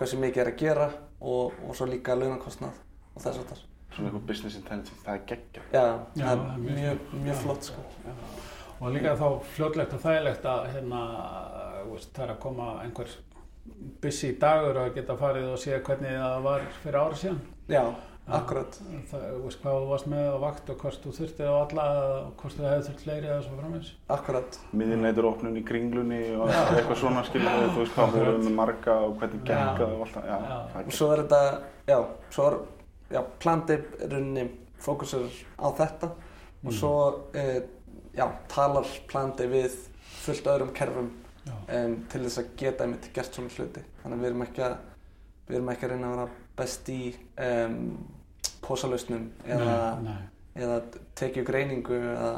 [0.00, 0.86] hversu mikið er að gera
[1.20, 2.80] og, og svo líka launakostnað
[3.12, 3.60] og þess að það
[3.96, 5.62] Svona eitthvað business intelligence, það er geggja.
[5.72, 5.84] Já,
[6.16, 7.68] Já, það er mjög mjög, flott.
[7.76, 8.55] mjög Já.
[8.80, 11.04] Og líka þá fljótlegt og þægilegt að hérna,
[11.92, 13.14] veist, það er að koma einhver
[14.02, 17.40] busy dagur að geta farið og sé hvernig það var fyrir ára síðan.
[17.72, 17.82] Já,
[18.36, 18.76] akkurat.
[19.10, 22.28] Það, veist hvað þú varst með á vakt og hvort þú þurfti á alla og
[22.42, 23.90] hvort þú hefði þurft fleiri eða svo framins.
[24.16, 24.58] Akkurat.
[24.76, 28.56] miðinleitur opnun í kringlunni og eitthvað svona skilur við, þú veist hvað við erum með
[28.60, 29.54] marga og hvernig Já.
[29.54, 30.84] genga og allt það, já, Já.
[30.84, 31.42] Og svo er þetta,
[31.90, 31.98] já,
[32.36, 32.58] svo er,
[33.16, 34.46] já, Plandip er rauninni
[34.84, 36.12] fókusur á þetta
[36.66, 36.92] og svo,
[37.34, 37.46] e,
[38.16, 39.76] já, talar plandi við
[40.24, 43.84] fullt öðrum kerfum um, til þess að geta einmitt gert svona hluti.
[44.02, 44.76] Þannig að við erum ekki að
[45.46, 47.00] við erum ekki að reyna að vera best í
[47.46, 47.76] um,
[48.66, 49.76] pósalausnum eða,
[50.56, 50.80] eða
[51.18, 52.32] tekið greiningu eða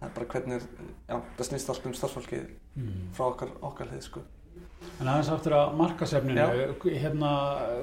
[0.00, 3.08] er bara hvernig já, það snýst allt um starfsfólkið Mm.
[3.16, 4.20] frá okkar, okkar hlið sko.
[5.00, 6.44] En aðeins aftur að markasefninu,
[7.02, 7.30] hérna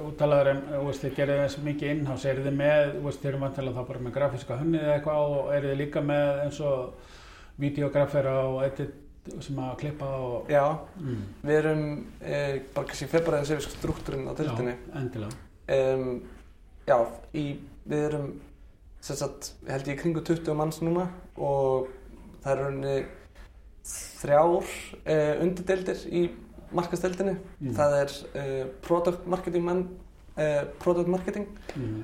[0.08, 0.62] útalaður en
[0.98, 4.58] þið gerir þess mikið innhás, eru þið með, þið eru vantilega þá bara með grafíska
[4.58, 7.12] hönnið eða eitthvað og eru þið líka með eins og
[7.58, 8.94] videografera og edit
[9.44, 10.48] sem að klippa og...
[10.48, 10.64] Já,
[10.98, 11.22] Mm.
[11.44, 11.82] við erum
[12.22, 12.38] e,
[12.74, 15.32] bara kannski febræðins yfir struktúrin á tildinni Já, endilega.
[15.68, 16.22] um,
[16.88, 16.96] Já,
[17.36, 17.44] í,
[17.84, 18.30] við erum
[19.04, 21.04] sem sagt, held ég kringu 20 manns núna
[21.36, 21.90] og
[22.42, 22.96] það eru rauninni
[23.88, 26.22] þrjár uh, undirdeildir í
[26.74, 27.36] markasteildinni.
[27.60, 27.74] Mm.
[27.76, 29.84] Það er uh, product marketing menn,
[30.78, 31.46] product marketing.
[31.74, 32.02] Mm.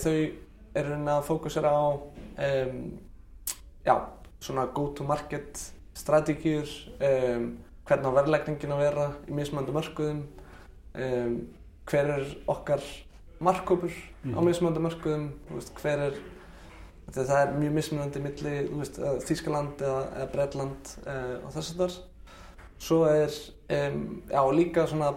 [0.00, 0.12] Þau
[0.74, 2.78] eru rauninni að fókusera á um,
[3.84, 3.96] já,
[4.44, 5.60] svona go to market
[5.96, 6.68] strategíur,
[7.00, 7.48] um,
[7.88, 10.22] hvernig á verðlegningin að vera í mismöndu mörkuðum,
[10.94, 11.34] um,
[11.88, 12.80] hver er okkar
[13.44, 14.46] markkópur á Mhm.
[15.48, 16.14] þú veist, hver er
[17.10, 21.74] þetta það er mjög mismunandi milli, veist, eh, Þýskaland eða, eða Bretland uh, og þess
[21.74, 21.96] að þar
[22.78, 23.30] svo er
[23.92, 25.10] um, já, líka svona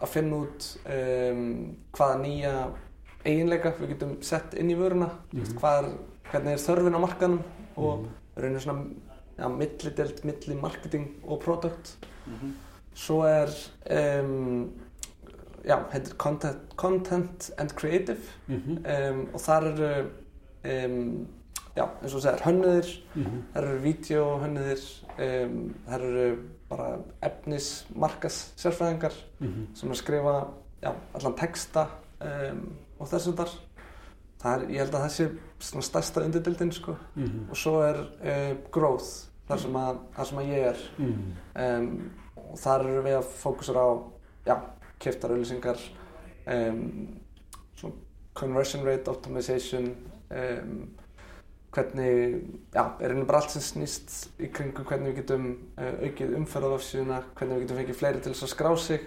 [0.00, 2.54] að finna út um, hvaða nýja
[3.24, 5.90] eiginleika við getum sett inn í vöruna mm hvað er,
[6.32, 7.42] hvernig er þörfin á markanum
[7.76, 8.08] og Mhm.
[8.36, 8.84] Raunir svona
[9.38, 12.52] ja, millidelt milli marketing og product Mhm.
[12.94, 13.50] svo er
[14.22, 14.70] um,
[15.64, 18.78] já, heitir content, content and creative Mhm.
[18.86, 20.06] um, og þar eru
[20.64, 21.26] um,
[21.76, 23.42] já, eins og segir hönnuðir Mhm.
[23.54, 26.36] þar eru vídeohönnuðir um, þar eru
[26.70, 29.66] bara efnis markas sérfræðingar Mhm.
[29.74, 30.48] sem er að skrifa
[30.82, 31.86] já, allan texta
[33.00, 33.58] og þess að þar það
[34.44, 35.26] er, ég held að það sé
[35.64, 37.46] svona stærsta undirdildin sko Mhm.
[37.50, 41.36] og svo er uh, growth þar sem að, þar sem að ég er Mhm.
[41.56, 43.92] um, og þar eru við að fókusera á
[44.46, 44.56] já,
[45.00, 45.78] keftar auðlýsingar
[46.46, 47.08] um,
[47.76, 47.94] svona
[48.34, 49.94] conversion rate optimization
[50.30, 50.88] um,
[51.74, 52.42] hvernig
[52.74, 55.46] já, er einnig bara allt sem snýst í kringu hvernig við getum
[55.78, 59.00] uh, aukið umferð á vefsíðuna, hvernig við getum fengið fleiri til þess að skrá sig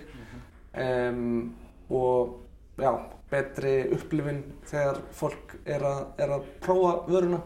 [0.78, 1.54] um,
[1.90, 2.36] og
[2.78, 2.92] já,
[3.32, 7.40] betri upplifin þegar fólk er að, er að prófa vöruna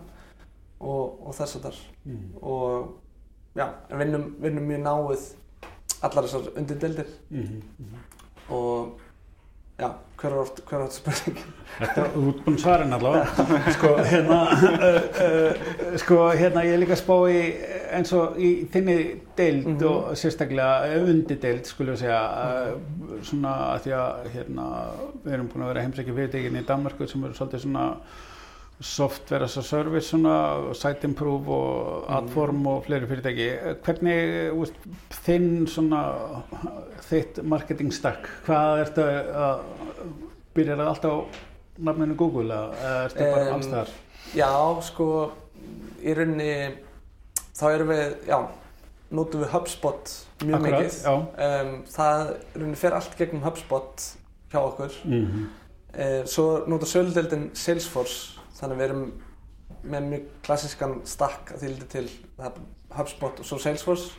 [0.81, 2.37] og, og þess að þar Mhm.
[2.41, 2.97] og
[3.55, 5.25] já, en vinnum, vinnum mjög náið
[6.01, 7.61] allar þessar undirdeildir Mhm.
[7.79, 7.99] Mhm.
[8.49, 8.99] og
[9.79, 11.43] já, hver er oft, hver er oft spurningin?
[11.79, 13.71] Þetta er útbúin svarin allavega.
[13.73, 14.39] Sko, hérna,
[14.87, 17.41] uh, uh, sko, hérna, ég er líka spá í
[17.91, 18.95] eins og í þinni
[19.37, 19.83] deild Mhm.
[19.89, 22.21] og sérstaklega undideild, skulum við segja,
[22.71, 24.65] uh, svona að því að, hérna,
[25.25, 27.85] við erum búin að vera heimsækja fyrirtækin í Danmarku sem eru svolítið svona
[28.81, 33.49] software as a service svona, site improve og adform og fleiri fyrirtæki.
[33.85, 34.73] Hvernig, úst,
[35.25, 35.99] þinn svona,
[37.09, 39.59] þitt marketing stack, hvað ertu að,
[40.55, 41.17] byrjar það alltaf á
[41.81, 43.87] nafninu Google eða ertu bara Em, alls þar?
[44.35, 45.31] Já, sko,
[46.01, 46.73] í rauninni
[47.61, 48.37] þá erum við, já,
[49.11, 50.99] notum við HubSpot mjög Akkurat, mikið.
[51.45, 54.05] Um, það fer allt gegnum HubSpot
[54.51, 54.95] hjá okkur.
[55.05, 55.49] Mm -hmm.
[55.91, 59.13] Uh, svo notar söludeldin Salesforce, þannig við erum
[59.83, 62.09] með mjög klassískan stakk að lítið til
[62.97, 64.11] HubSpot og svo Salesforce.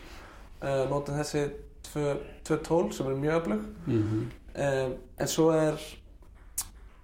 [0.62, 1.48] Uh, notum þessi
[1.83, 3.64] tvö, tvö tól sem eru mjög öflug.
[3.87, 4.24] Mm -hmm.
[4.55, 5.78] Um, en svo er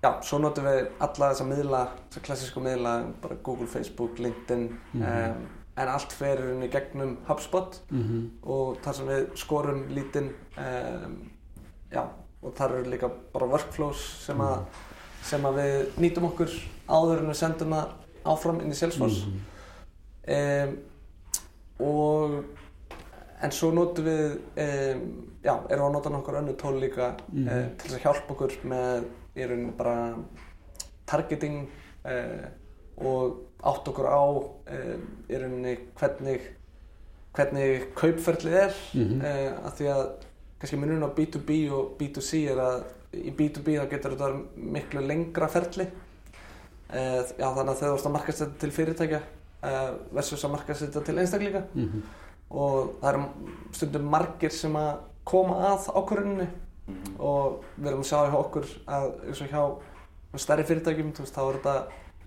[0.03, 5.03] já, svo notum við alla þessa miðla, þessa klassísku miðla bara Google, Facebook, LinkedIn Mhm.
[5.03, 7.78] um, en allt fer í gegnum HubSpot
[8.42, 11.14] og þar sem við skorum lítinn um,
[11.92, 12.02] já,
[12.42, 14.64] og þar eru líka bara workflows sem að,
[15.22, 16.52] sem að við nýtum okkur
[16.88, 17.88] áður en við sendum það
[18.34, 19.40] áfram inn í Salesforce Mhm.
[20.36, 20.78] um,
[21.80, 22.44] og
[23.42, 25.02] en svo notum við um,
[25.44, 27.48] já, erum að nota nokkur önnu tól líka Mhm.
[27.48, 29.04] uh, til að hjálpa okkur með
[29.36, 30.14] í rauninni bara
[31.06, 31.68] targeting
[32.04, 32.48] uh,
[32.98, 36.46] og átt okkur á um, í rauninni hvernig
[37.38, 38.76] hvernig kaupferlið er.
[38.94, 39.20] Mhm.
[39.22, 40.04] uh, af því að
[40.58, 45.48] kannski munurinn á B2B og B2C er að í B2B þá getur þetta miklu lengra
[45.48, 45.88] ferli.
[46.88, 51.18] Uh, já, þannig að þú ert að markastetta til fyrirtækja uh, versus að markastetta til
[51.18, 51.66] einstaklinga.
[51.74, 52.02] Mhm.
[52.48, 53.24] og það eru
[53.76, 56.46] stundum margir sem að koma að ákvörðunni
[57.20, 61.58] og við erum að sjá hjá okkur að eins og hjá stærri fyrirtækjum þá er
[61.58, 61.74] þetta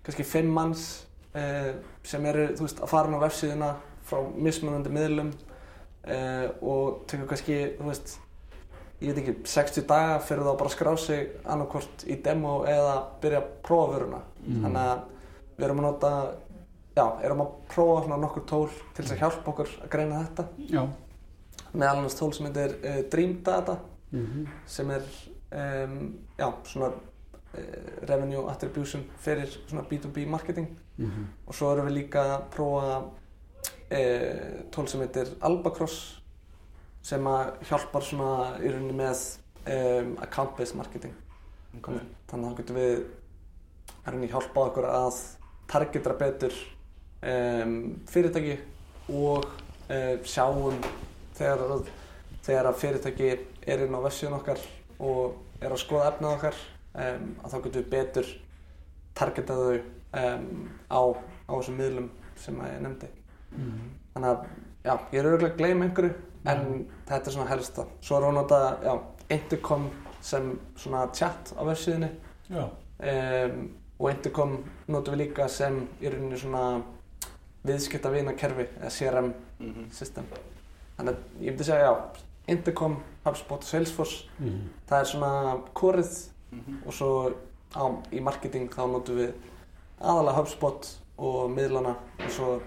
[0.04, 3.72] kannski fimm manns eh, sem eru veist, að fara á vefsíðuna
[4.10, 5.32] frá mismunandi miðlum
[6.04, 8.16] eh, og tekur kannski þú veist,
[9.02, 12.96] ég veit ekki 60 daga fyrir þá bara að skrá sig annarkvort í demo eða
[13.22, 14.64] byrja að prófa vöruna Mhm.
[14.64, 15.02] þannig að
[15.58, 16.12] við erum að nota
[16.98, 20.88] já, erum að prófa nokkur tól til þess að hjálpa okkur að greina þetta Já.
[21.74, 23.78] meðal annars tól sem heitir uh, Dream Data
[24.12, 24.48] Mhm.
[24.66, 25.02] sem er
[25.52, 26.92] um, já, svona
[28.08, 31.24] revenue attribution fyrir svona B2B marketing Mhm.
[31.48, 32.98] og svo erum við líka að prófa
[33.92, 36.18] uh, tól sem heitir Albacross
[37.04, 39.24] sem að hjálpar svona í rauninni með
[39.66, 41.14] um, account-based marketing
[41.78, 42.02] Okay.
[42.28, 45.20] þannig að þá getum við að rauninni hjálpa okkur að
[45.72, 46.54] targetra betur
[47.24, 47.78] um,
[48.12, 48.58] fyrirtæki
[49.16, 49.46] og
[50.28, 50.78] sjáum
[51.36, 51.82] þegar,
[52.44, 53.30] þegar að fyrirtæki
[53.68, 54.60] er inn á vefsíðun okkar
[55.00, 56.60] og er að skoða efnið okkar
[56.96, 58.26] um, að þá getum við betur
[59.16, 59.80] targetað þau
[60.22, 61.02] um, á,
[61.48, 63.08] á þessum miðlum sem að ég nefndi.
[63.52, 63.90] Mhm.
[64.14, 64.46] Þannig að,
[64.84, 66.14] já, ég er auðvitað að gleyma einhverju,
[66.52, 66.64] en
[67.08, 67.86] þetta er svona helsta.
[68.02, 68.96] Svo er hún nota, já,
[69.32, 69.90] Intercom
[70.22, 72.10] sem svona chat á vefsíðunni
[72.52, 72.66] Já.
[72.66, 76.82] um, og Intercom notum við líka sem í rauninni svona
[77.66, 79.92] viðskiptavinakerfi eða CRM Mhm.
[79.92, 80.26] system.
[80.98, 81.96] Þannig að ég myndi segja, já,
[82.48, 84.70] Intercom, HubSpot, Salesforce, Mhm.
[84.90, 86.82] það er svona korið Mhm.
[86.86, 87.32] og svo
[87.76, 89.34] á, í marketing þá notum við
[90.02, 90.88] aðalega HubSpot
[91.18, 92.62] og miðlana og svo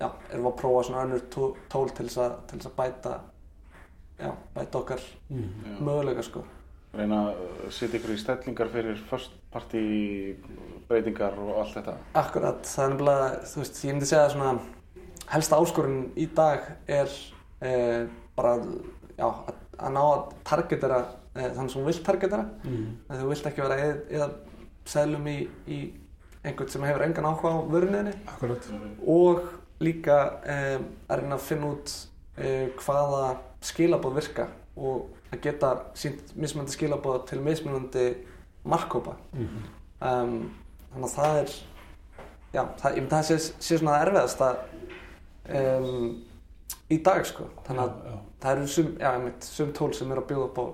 [0.00, 2.76] já, erum við að prófa svona önnur tó- tól til þess að, til þess að
[2.76, 3.20] bæta
[4.20, 5.64] já, bæta okkar Mhm.
[5.64, 5.80] Já.
[5.80, 6.44] möguleika sko.
[6.94, 10.36] Reyna að setja ykkur í stellingar fyrir first party
[10.88, 11.94] breytingar og allt þetta.
[12.14, 14.60] Akkurat, það er nefnilega, þú veist, ég myndi segja að svona
[15.26, 17.08] helsta áskorun í dag er
[17.62, 18.56] eh, bara,
[19.18, 21.00] já, að, að ná að targetera
[21.34, 24.28] þannig sem þú vilt targetera en þú vilt ekki vera eða, eða
[24.86, 25.78] seglum í, í
[26.44, 28.66] einhvern sem hefur engan áhuga á vöruninni Akkurat.
[29.06, 29.40] og
[29.80, 31.94] líka um, að reyna að finna út
[32.38, 33.22] uh, hvaða
[33.64, 38.04] skilabóð virka og að geta sínt mismunandi skilabóð til mismunandi
[38.64, 39.64] markkópa Mhm.
[40.00, 40.36] um,
[40.92, 41.50] þannig að það er
[42.54, 44.48] já, það, ég að það sé, sé svona það erfiðasta
[45.48, 46.22] um,
[46.94, 48.18] í dag sko þannig að Já, já.
[48.44, 48.90] það eru sum,
[49.48, 50.66] sum tól sem eru að bjóða upp á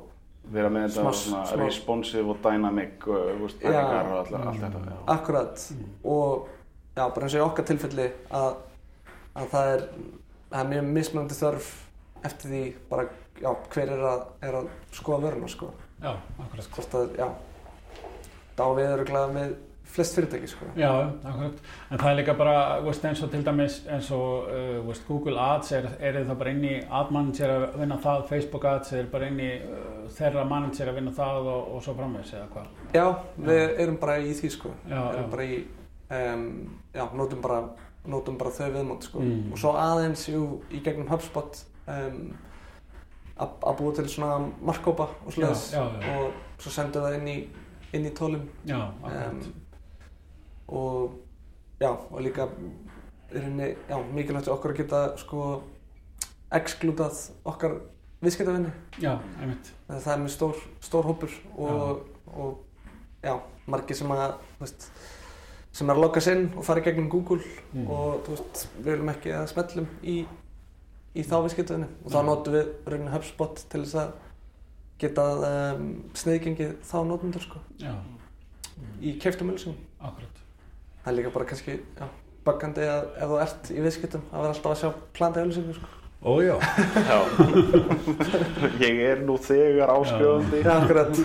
[0.51, 3.69] Vera með þetta svona smá- responsive og dynamic uh, þú veist, Já.
[3.71, 4.81] pælingar og allt, allt þetta.
[4.91, 4.97] Já.
[5.15, 5.67] Akkurat
[6.05, 6.49] og
[6.97, 8.09] já, bara eins og í okkar tilfelli
[8.41, 8.51] að,
[9.37, 9.85] að það er
[10.51, 11.69] það er mjög mismunandi þörf
[12.27, 13.05] eftir því bara,
[13.41, 14.67] já, hver er að, er að
[14.99, 15.71] skoða vöruna, sko
[16.03, 16.11] Já,
[16.43, 16.71] akkurat.
[16.75, 17.29] hvort að, já
[18.59, 19.55] þá við erum glæða með
[19.91, 20.91] flest fyrirtæki, sko Já,
[21.25, 21.59] akkurat.
[21.91, 25.41] En það er líka bara, veist, eins og til dæmis, eins og, uh, veist, Google
[25.41, 29.09] Ads er, er það bara inn í Ad Manager að vinna það, Facebook Ads er
[29.13, 32.67] bara inn í uh, þeirra manager að vinna það og, og svo framvegs eða hvað?
[32.95, 33.07] Já,
[33.51, 35.31] við erum bara í því, sko Já, erum já.
[35.37, 35.59] bara í
[36.11, 36.47] um,
[36.95, 37.61] já, notum bara,
[38.11, 39.51] notum bara þau viðmót, sko Mm.
[39.53, 42.31] og svo aðeins, jú, í gegnum HubSpot um,
[43.41, 46.15] að búa til svona markkópa og Já, já, já.
[46.21, 47.37] og svo sendum við það inn í,
[47.97, 49.33] inn í tólum Já, akkurat.
[49.33, 49.55] um,
[50.71, 51.19] og
[51.81, 52.47] já, og líka
[53.31, 55.45] í rauninni, já, mikilvægt okkur að geta sko
[56.55, 57.77] exklútað okkar
[59.41, 59.71] einmitt.
[59.89, 62.59] það er mjög stór, stór hópur og, og
[63.25, 63.37] já,
[63.71, 64.89] margir sem að veist,
[65.73, 67.41] sem er að logga sinn og fara í gegnum Google
[67.73, 67.87] Mm.
[67.87, 70.17] og veist, við viljum ekki að smellum í,
[71.15, 72.27] í þá viðskiptavinni og þá Mm.
[72.27, 74.13] notum við rauninni HubSpot til þess að
[75.01, 75.27] geta
[75.77, 77.95] um, sniðgengið þá notendur sko Já,
[79.01, 80.40] í keiftum ölsum akkurat.
[81.05, 82.07] Það er líka bara kannski já,
[82.47, 85.97] bakkandi að ef þú ert í viðskiptum að vera alltaf að sjá planta ölsingu sko.
[86.21, 86.59] Ójá.
[87.01, 87.19] Já.
[88.85, 90.61] Ég er nú þegar áskrifandi.
[90.61, 91.17] Já, akkurat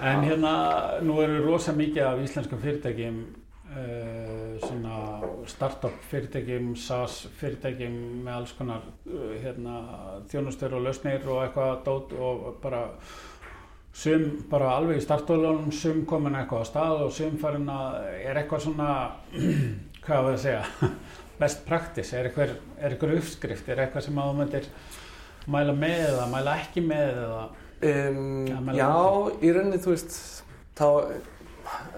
[0.00, 0.52] En hérna,
[1.04, 3.16] nú eru rosa mikið af íslenskum fyrirtækjum,
[3.68, 5.00] uh, svona
[5.48, 9.74] startup fyrirtækjum, SaaS fyrirtækjum með alls konar uh, hérna,
[10.32, 12.86] þjónustur og lausnir og eitthvað dót og bara
[13.92, 18.38] sum bara alveg í startólunum, sum komin eitthvað á stað og sum farin að er
[18.42, 18.90] eitthvað svona,
[20.04, 20.90] hvað var það að segja,
[21.40, 24.70] best practice, er eitthvað, er eitthvað uppskrift, er eitthvað sem að þú myndir
[25.50, 27.42] mæla með eða mæla ekki með eða?
[27.80, 28.88] Um, Já, maður- Já,
[29.40, 30.16] í rauninni þú veist
[30.76, 30.86] þá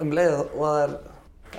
[0.01, 0.93] um leið og það er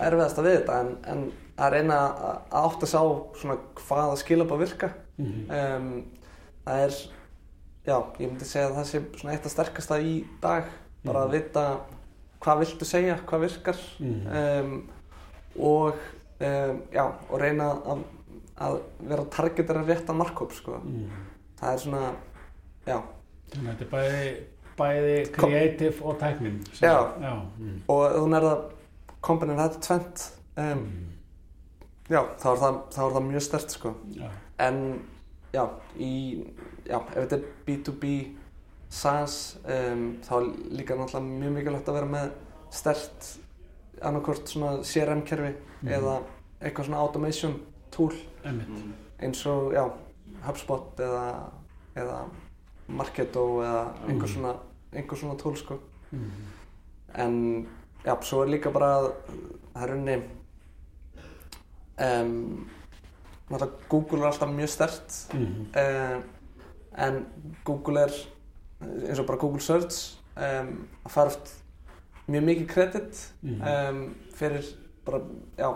[0.08, 1.24] erfiðast að við þetta en, en
[1.60, 3.00] að reyna að að átta sá
[3.38, 4.88] svona hvaða skilabá virka.
[5.20, 5.44] Mhm.
[5.54, 5.90] um,
[6.64, 6.96] það er
[7.86, 10.64] já, ég myndi segja að það sé svona eitt af sterkasta í dag
[11.04, 11.32] bara að Mhm.
[11.36, 11.64] vita
[12.40, 14.26] hvað viltu segja, hvað virkar Mhm.
[14.36, 14.88] um,
[15.60, 15.94] og
[16.40, 18.02] um, já, og reyna að,
[18.58, 20.80] að vera að targetera réttan markkóp sko.
[20.84, 21.08] Mm.
[21.60, 22.12] það er svona
[22.86, 23.02] já,
[23.54, 24.44] Þannig að þetta er bæði,
[24.76, 26.64] bæði kreatív og tæknin.
[26.74, 27.12] sem- Já.
[27.20, 27.34] Já.
[27.58, 27.82] Mm.
[27.88, 28.62] og ef þú nærða
[29.22, 31.06] kompaninn þetta er tvent um, Mm.
[32.10, 33.94] já, þá er það, þá er það mjög stert sko.
[34.10, 34.28] Já.
[34.58, 35.00] en
[35.52, 35.68] já,
[35.98, 36.44] í,
[36.86, 38.12] já, ef þetta er B2B
[38.94, 42.30] SaaS um, þá er líka náttúrulega mjög mikilvægt að vera með
[42.74, 43.28] stert
[44.02, 45.92] annarkort svona CRM-kerfi Mhm.
[45.92, 46.14] eða,
[46.62, 47.54] eitthvað svona automation
[47.90, 48.12] tool
[48.44, 48.84] Einmitt.
[49.20, 49.84] eins og, já,
[50.46, 51.50] HubSpot eða,
[51.96, 52.18] eða
[52.88, 54.54] Marketo eða einhver svona,
[54.92, 55.78] einhver svona tool, sko.
[56.12, 56.30] Mhm.
[57.14, 57.66] En,
[58.04, 59.10] já, svo er líka bara,
[59.74, 60.16] það er unni,
[62.00, 62.66] um,
[63.50, 65.66] náttúrulega Google er alltaf mjög stert Mhm.
[66.98, 67.26] En
[67.64, 68.14] Google er
[69.08, 70.88] eins og bara Google Search um,
[71.30, 71.54] oft
[72.28, 73.62] mjög mikið kredit Mhm.
[73.62, 74.64] um, fyrir
[75.04, 75.20] bara,
[75.58, 75.68] já,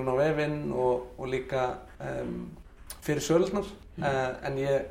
[0.00, 1.64] inn á vefinn og, og líka
[2.00, 2.50] um,
[3.04, 3.66] fyrir sölunar
[3.98, 4.86] uh, en ég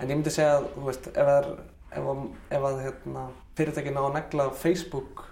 [0.00, 1.48] en ég myndi segja að, þú veist, ef það er
[1.90, 2.20] ef að,
[2.56, 3.24] ef að hérna,
[3.58, 5.24] fyrirtæki ná að negla Facebook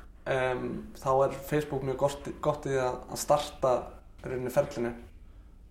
[0.99, 3.71] þá er Facebook mjög gott, gott í að starta
[4.25, 4.91] rauninni ferlinu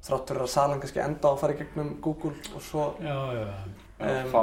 [0.06, 3.18] þrátt fyrir að salan kannski enda á að fara í gegnum Google og svo Já,
[3.34, 4.42] já, að Um, fá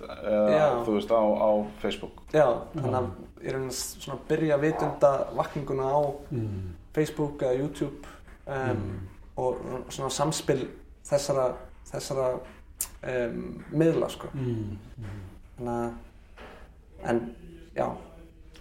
[0.00, 0.68] eða Já.
[0.86, 1.50] þú veist á, á
[1.82, 3.08] Facebook já, þannig að
[3.44, 6.00] ég rauninni svona byrja að vitunda vakninguna á
[6.32, 6.70] mm.
[6.96, 8.08] Facebook eða YouTube
[8.46, 8.94] um, Mm.
[9.36, 9.60] og
[9.92, 10.64] svona samspil
[11.04, 11.44] þessara,
[11.92, 12.30] þessara
[13.04, 14.78] um, miðla sko Mm.
[15.58, 17.20] þannig að en
[17.76, 17.86] já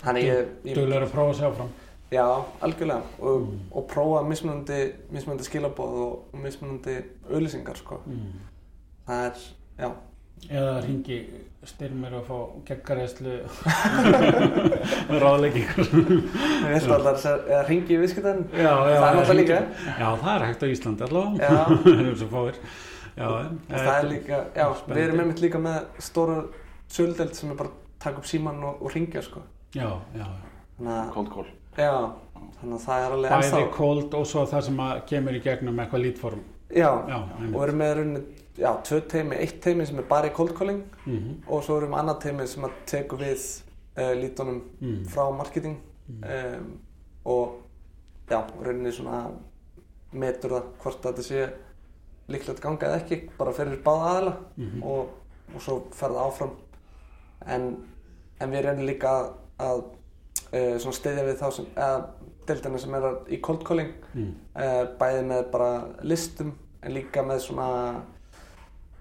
[0.04, 1.72] þannig ég, ég Duglegur að prófa að sjá fram
[2.12, 2.26] já,
[2.62, 3.02] algjörlega.
[3.20, 3.60] Og, Mm.
[3.72, 6.98] og prófa mismunandi, mismunandi skilaboð og, og mismunandi
[7.32, 8.02] auðlýsingar sko.
[8.06, 8.40] Mm.
[9.08, 9.46] það er,
[9.80, 9.92] já.
[10.50, 11.18] Eða ringi
[11.70, 13.34] styrmir og fá geggaræðslu
[15.10, 18.00] með ráðleggingur ég veist allar að ringi í
[18.90, 19.60] já, Það er hringi- líka.
[20.00, 21.46] Já, það er hægt á Íslandi allavega.
[21.46, 21.66] Já.
[21.86, 22.60] Það eru svo fáir.
[23.12, 23.28] Já,
[23.70, 26.38] það er líka, já, við erum einmitt líka með stóra
[26.92, 29.44] söldeld sem er bara að taka upp síman og, og ringja sko.
[29.76, 30.28] Já, já,
[31.14, 31.94] cold call já,
[32.60, 36.04] þannig að það er alveg Bæði cold og svo það sem kemur í gegnum eitthvað
[36.06, 36.44] lítform.
[36.72, 38.22] Já, Já, og við erum með rauninni,
[38.58, 41.92] já, tvö teimi, eitt teimi sem er bara í cold calling mm og svo erum
[41.92, 43.46] við annað teimi sem að teku við
[43.98, 45.06] uh, lítunum Mm.
[45.12, 45.78] frá marketing
[46.10, 46.70] um,
[47.26, 47.58] og
[48.30, 49.26] já, rauninni svona
[50.14, 51.50] metur það hvort þetta sé
[52.32, 54.84] líklegt ganga eða ekki, bara fyrir báða aðila Mhm.
[54.84, 55.10] og,
[55.56, 56.52] og svo fer það áfram.
[57.48, 57.66] En,
[58.40, 59.30] en við reynum líka að,
[59.60, 59.84] að
[60.52, 62.02] uh, svona styðja við þá sem, eða
[62.48, 63.94] deildina sem er í cold calling.
[64.14, 64.32] Mm.
[64.56, 65.72] uh, bæði með bara
[66.04, 67.70] listum en líka með svona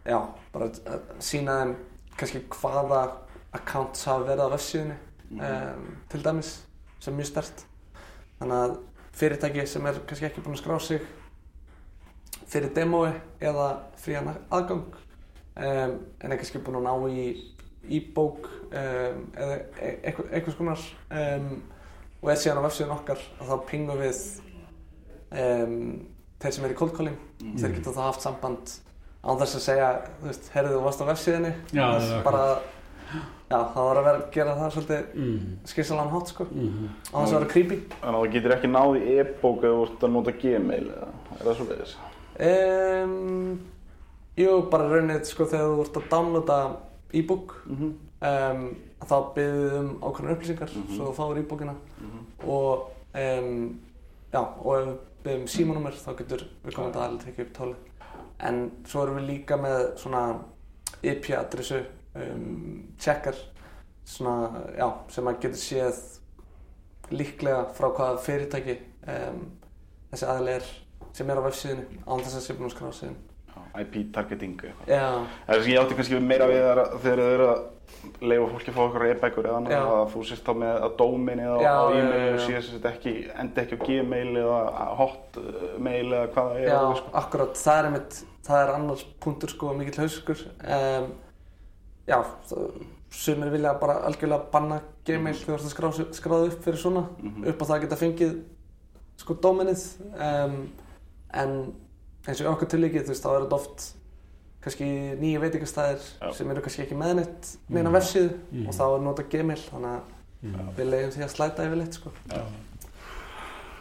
[0.04, 0.18] já,
[0.52, 1.76] bara að sína þeim
[2.20, 3.00] kannski hvaða
[3.56, 4.96] accounts hafa verið á vefsíðunni
[5.38, 6.50] um, til dæmis
[7.00, 7.64] sem er mjög stert
[8.40, 8.76] þannig að
[9.20, 11.06] fyrirtæki sem er kannski ekki búin að skrá sig
[12.50, 17.26] fyrir demói eða frían aðgang um, en er kannski búin að ná í
[17.88, 21.62] e-bók um, eða e- eitthvað, eitthvað skonar um,
[22.22, 24.20] og er síðan á vefsíðun okkar að þá pingum við
[25.32, 25.76] um,
[26.40, 27.56] þeir sem er í cold calling Mhm.
[27.56, 28.74] þeir geta þá haft samband
[29.24, 29.88] án þess að segja,
[30.20, 32.44] þú veist, heyrðu þú varst á vefsíðunni Já, Þess það er bara,
[33.50, 35.40] já, það var að vera að gera það svolítið Mm.
[35.72, 36.88] skýrsalan hátt sko Mm.
[37.12, 40.00] á þess að vera creepy Þannig að þú getur ekki náð í e-bók eða ert
[40.04, 41.08] að nota gmail eða
[41.40, 41.96] er það svo leiðis?
[42.40, 43.60] um,
[44.36, 46.76] Jú, bara raunir sko þegar þú ert að downloada
[47.12, 47.92] e-book Mm -hmm.
[48.52, 50.96] um, þá byggðum um ákveðnar upplýsingar Mhm.
[50.96, 52.48] svo þú fáir e-bookina Mhm.
[52.48, 53.80] og um,
[54.32, 57.74] já, og ef við byggðum símanúmer þá getur við aðeins að tekja upp tóli
[58.40, 60.38] en svo erum við líka með svona
[61.02, 61.84] IP-adressu
[62.98, 63.34] checkar
[64.04, 66.18] svona, já, sem að getur séð
[67.10, 68.78] líklega frá hvaða fyrirtæki
[70.12, 70.62] þessi aðeins er
[71.12, 73.10] sem er á vefsíðinu án þess að sé búin að skrá sig
[73.74, 73.80] inn.
[73.84, 74.88] IP targeting eitthvað.
[74.88, 76.62] Já, Það er sem ég átti kannski meira við
[77.02, 77.60] þegar þau eru að
[78.24, 81.44] leifa fólki að fá okkur e-bækur eða annað að þú sést þá með að dóminni
[81.44, 84.60] á, Já, á e-mail og síðan sést ekki, endi ekki á gmail eða
[85.00, 86.68] hotmail eða hvað það er.
[86.70, 87.10] já, sko.
[87.22, 90.44] akkurat, það er einmitt, það er annars punktur sko mikill hauskur.
[90.64, 91.10] Um,
[92.08, 92.18] já,
[93.10, 97.46] sumir vilja bara algjörlega banna Gmail þegar þú ert að skráða upp fyrir svona, Mhm.
[97.50, 98.42] upp á það að geta fengið
[99.18, 99.84] sko dóminnið.
[100.14, 100.72] Um,
[101.34, 101.74] en
[102.28, 103.86] eins og okkur tilíkið, þú veist, þá er þetta oft
[104.60, 104.84] kannski
[105.20, 106.32] nýja veitingastæðir Já.
[106.36, 107.96] sem eru kannski ekki með neitt, neina Mhm.
[107.96, 108.66] vefsíðu Mhm.
[108.68, 110.00] og þá er nota Gmail, þannig að
[110.42, 110.74] Mm.
[110.76, 112.10] við leiðum því að slæta yfirleitt sko.
[112.28, 112.42] Já,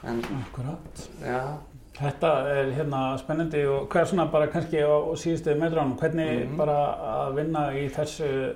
[0.03, 1.09] En, akkurat.
[1.21, 1.57] já,
[1.99, 6.47] Þetta er hérna spennandi og hvað er svona bara kannski á á síðustu metránum, hvernig
[6.47, 6.55] Mhm.
[6.57, 6.95] bara
[7.27, 8.55] að vinna í þessu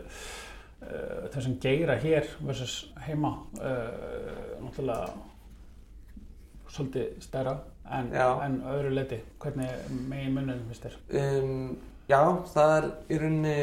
[0.81, 5.09] uh, þessum geira hér versus heima uh, náttúrulega
[6.69, 7.57] svolítið stærra
[7.91, 9.69] en, en öðru leiti, hvernig
[10.09, 10.97] megin munum finnst þér?
[11.43, 11.77] Um,
[12.09, 12.19] já,
[12.53, 13.55] það er í rauninni,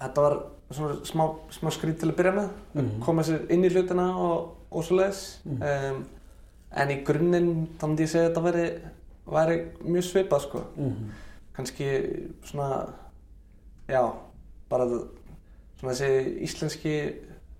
[0.00, 0.38] þetta var
[0.70, 3.00] svona smá, smá skrít til að byrja með, Mhm.
[3.04, 5.40] koma sér inn í hlutina og, og svo leiðis.
[5.44, 5.62] Mhm.
[5.62, 6.04] Um,
[6.76, 8.66] en í grunninn, þá myndi ég segja að þetta væri,
[9.26, 10.64] væri mjög svipað sko.
[10.76, 11.10] Mm -hmm.
[11.56, 11.86] Kannski
[12.44, 12.86] svona,
[13.88, 14.12] já,
[14.70, 14.84] bara
[15.80, 17.14] svona þessi íslenski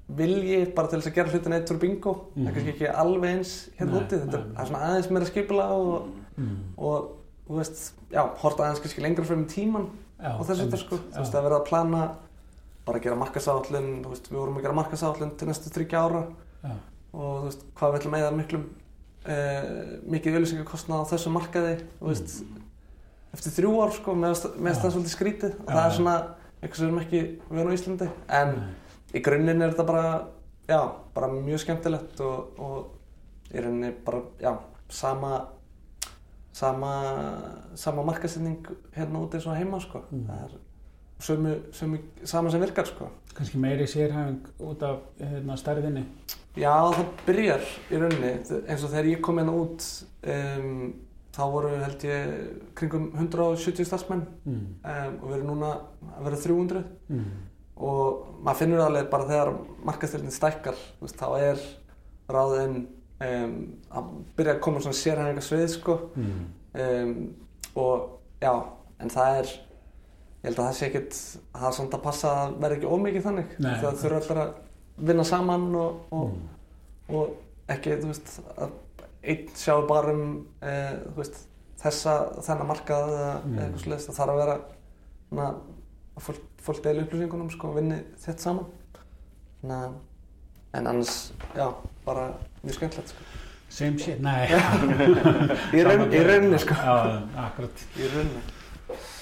[0.08, 3.30] vilji bara til þess að gera hlutin eitt fyrir bingo það er kannski ekki alveg
[3.36, 4.54] eins hérna úti þetta er, nei, nei.
[4.56, 6.56] það er svona aðeins meira skipula og, Mm.
[6.78, 7.08] og
[7.48, 7.78] þú veist,
[8.14, 9.88] já, horta aðeins kannski lengra frem í tíman
[10.22, 11.10] Já, og þessu þetta einmitt, sko, já.
[11.16, 12.02] þú veist, að vera að plana
[12.86, 16.22] bara að gera markasáallin, þú veist, við vorum að gera markasáallin til næstu þryggja ára
[16.62, 16.70] Já.
[17.12, 18.64] og þú veist, hvað við ætlum að eða miklum
[19.28, 19.66] uh,
[20.14, 22.34] mikið auðlýsingakostnað á þessu markaði, þú veist
[23.34, 24.66] eftir þrjú ár sko, meðast Mm.
[24.70, 24.78] Já.
[24.78, 26.16] það svolítið skrítið og Já, það er svona
[26.62, 28.74] eitthvað sem við erum ekki við erum á Íslandi, en Nei.
[29.14, 30.08] Í grunninn er þetta bara,
[30.68, 30.80] já,
[31.14, 34.56] bara mjög skemmtilegt og, og í rauninni bara, já,
[34.88, 35.36] sama
[36.52, 36.92] sama,
[37.78, 38.58] sama markasetning
[38.96, 40.00] hérna úti eins og heima sko.
[40.10, 40.24] Mm.
[40.26, 40.56] það er
[41.22, 43.08] sömu, sömu, sama sem virkar sko.
[43.34, 46.02] Kannski meiri sérhæfing út af hérna, stærðinni.
[46.58, 49.86] Já, það byrjar í rauninni eins og þegar ég kom hérna út
[50.34, 50.88] um,
[51.38, 52.32] þá voru held ég
[52.78, 54.54] kringum 170 starfsmenn Mm.
[54.82, 55.72] um, og við erum núna
[56.18, 57.28] að vera 300 Mm.
[57.78, 59.52] Og maður finnur alveg bara þegar
[59.86, 61.60] markastöldin stækkar veist, þá er
[62.34, 62.76] ráðinn
[63.22, 63.54] um,
[63.94, 64.08] að
[64.38, 66.44] byrja að koma svona sérhæfingar svið sko Mm.
[66.74, 67.34] um,
[67.78, 68.08] og
[68.42, 68.52] já,
[69.00, 72.32] en það er ég held að það sé ekkert að það er samt að passa
[72.42, 73.72] að verði ekki ómikið þannig Nei.
[73.82, 74.52] það þurfa allir að
[75.08, 77.14] vinna saman og, og, Mm.
[77.16, 77.30] og
[77.72, 78.70] ekki, þú veist, að
[79.28, 80.72] einn sjáu bara um e,
[81.08, 81.38] þú veist,
[81.82, 82.14] þessa,
[82.46, 83.58] þennan markað eða Mm.
[83.58, 84.56] eitthvað slúðist, það þarf að vera
[85.38, 85.48] na,
[86.18, 88.68] að fólk, fólk deili upplýsingunum sko, vinni þett saman
[89.66, 89.80] na,
[90.72, 91.70] en annars, já,
[92.06, 92.30] bara
[92.62, 93.26] mjög skemmtilegt sko.
[93.68, 94.46] Same shit, nei.
[95.76, 98.57] í, raun, í rauninni sko í rauninni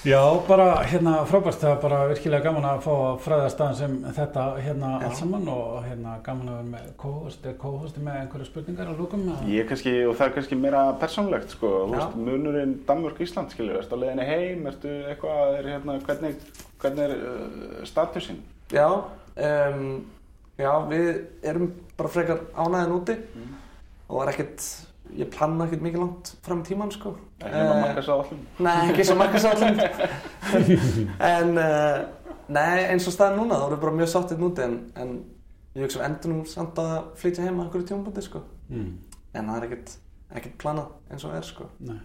[0.07, 3.95] Já, bara hérna frábært, það er bara virkilega gaman að fá að fræða staðan sem
[4.15, 5.07] þetta hérna Já.
[5.07, 8.95] allt saman og hérna gaman að vera með co-host, er co-hosti með einhverja spurningar á
[8.95, 9.25] lókum?
[9.51, 13.99] Ég kannski, og það er kannski meira persónlegt sko, þú veist, munurinn Danmörk-Ísland, skilju, ertu
[13.99, 16.39] á leiðinni heim, ertu eitthvað, er hérna, hvernig,
[16.85, 18.39] hvernig er uh, statusinn?
[18.71, 19.85] Já, um,
[20.61, 21.11] já, við
[21.51, 23.55] erum bara frekar ánæðin úti Mm.
[24.07, 24.71] og er ekkert,
[25.15, 27.13] ég planna ekkert mikið langt fram í tíman sko.
[27.39, 28.41] Ekki nema Eh, markasáallum?
[28.65, 29.81] Nei, ekki svo markasáallin.
[31.31, 31.97] en uh,
[32.49, 35.13] nei, eins og staðan núna, þá erum við bara mjög sáttið núti en, en
[35.77, 38.43] ég hugsa við endur nú samt að flytja heim að einhverju tjónbúndi sko.
[38.71, 38.89] Mm.
[39.37, 39.93] En það er ekkert,
[40.39, 41.69] ekkert planað eins og er sko.
[41.79, 41.99] Nei,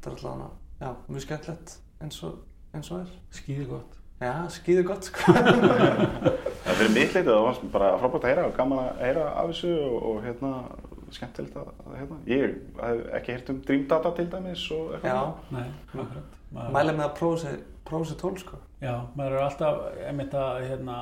[0.00, 0.50] Það er alltaf hana,
[0.80, 2.36] já, mjög skemmtilegt eins og,
[2.76, 3.10] eins og er.
[3.36, 3.96] skýði gott.
[4.20, 5.32] Já, skýðu gott sko.
[6.64, 9.48] Það fyrir mitt leitið, það var bara frábært að heyra og gaman að heyra af
[9.50, 10.50] þessu og, og hérna,
[11.16, 12.16] skemmtilegt að, að hérna.
[12.26, 12.40] Ég
[12.80, 15.10] hef ekki heyrt um Dream Data til dæmis og eitthvað.
[15.10, 16.36] já, Nei, akkurat.
[16.54, 18.56] Maður- mæla með að prófa sér, prófa sér tól sko.
[18.80, 20.96] Já, maður er alltaf einmitt að hérna,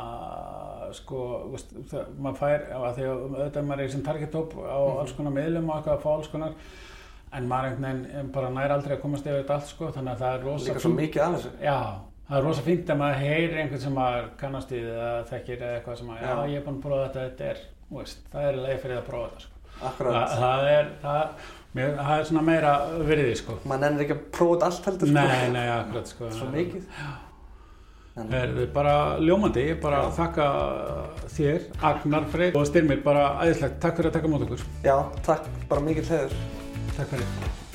[0.99, 1.21] sko,
[1.53, 4.79] veist, það, maður fær, að því að auðvitað maður er í sem target hóp á
[4.79, 4.99] Mhm.
[5.03, 6.53] alls konar miðlum og eitthvað að fá alls konar
[7.33, 10.19] en maður einhvern veginn bara nær aldrei að komast yfir þetta allt sko, þannig að
[10.23, 11.51] það er rosa Líka svo mikið af þessu.
[11.63, 11.79] Já,
[12.29, 15.75] það er rosa fínt að maður heyrir einhvern sem maður kannast í eða þekkir eða
[15.81, 16.47] eitthvað sem að, já, Já.
[16.49, 17.59] ég er búinn að prófa þetta, þetta er,
[17.91, 19.53] veist, það er leið fyrir að prófa þetta sko.
[19.83, 20.15] Akkurat.
[20.15, 21.47] Það, það er, það,
[21.79, 22.73] mér, það er svona meira
[23.07, 23.59] virði sko.
[23.65, 25.19] maður nennir ekki að prófa þetta allt heldur sko.
[25.21, 26.31] Nei, nei, akkurat sko.
[26.41, 26.83] svo mikið
[28.19, 30.11] en, Er bara ljómandi, ég bara Já.
[30.17, 30.47] þakka
[31.37, 34.65] þér, Agnar Freyr og Styrmir, bara æðislegt, takk fyrir að taka mót okkur.
[34.83, 34.97] já,
[35.29, 36.39] takk, bara mikið hleður
[36.99, 37.68] Takk fyrir.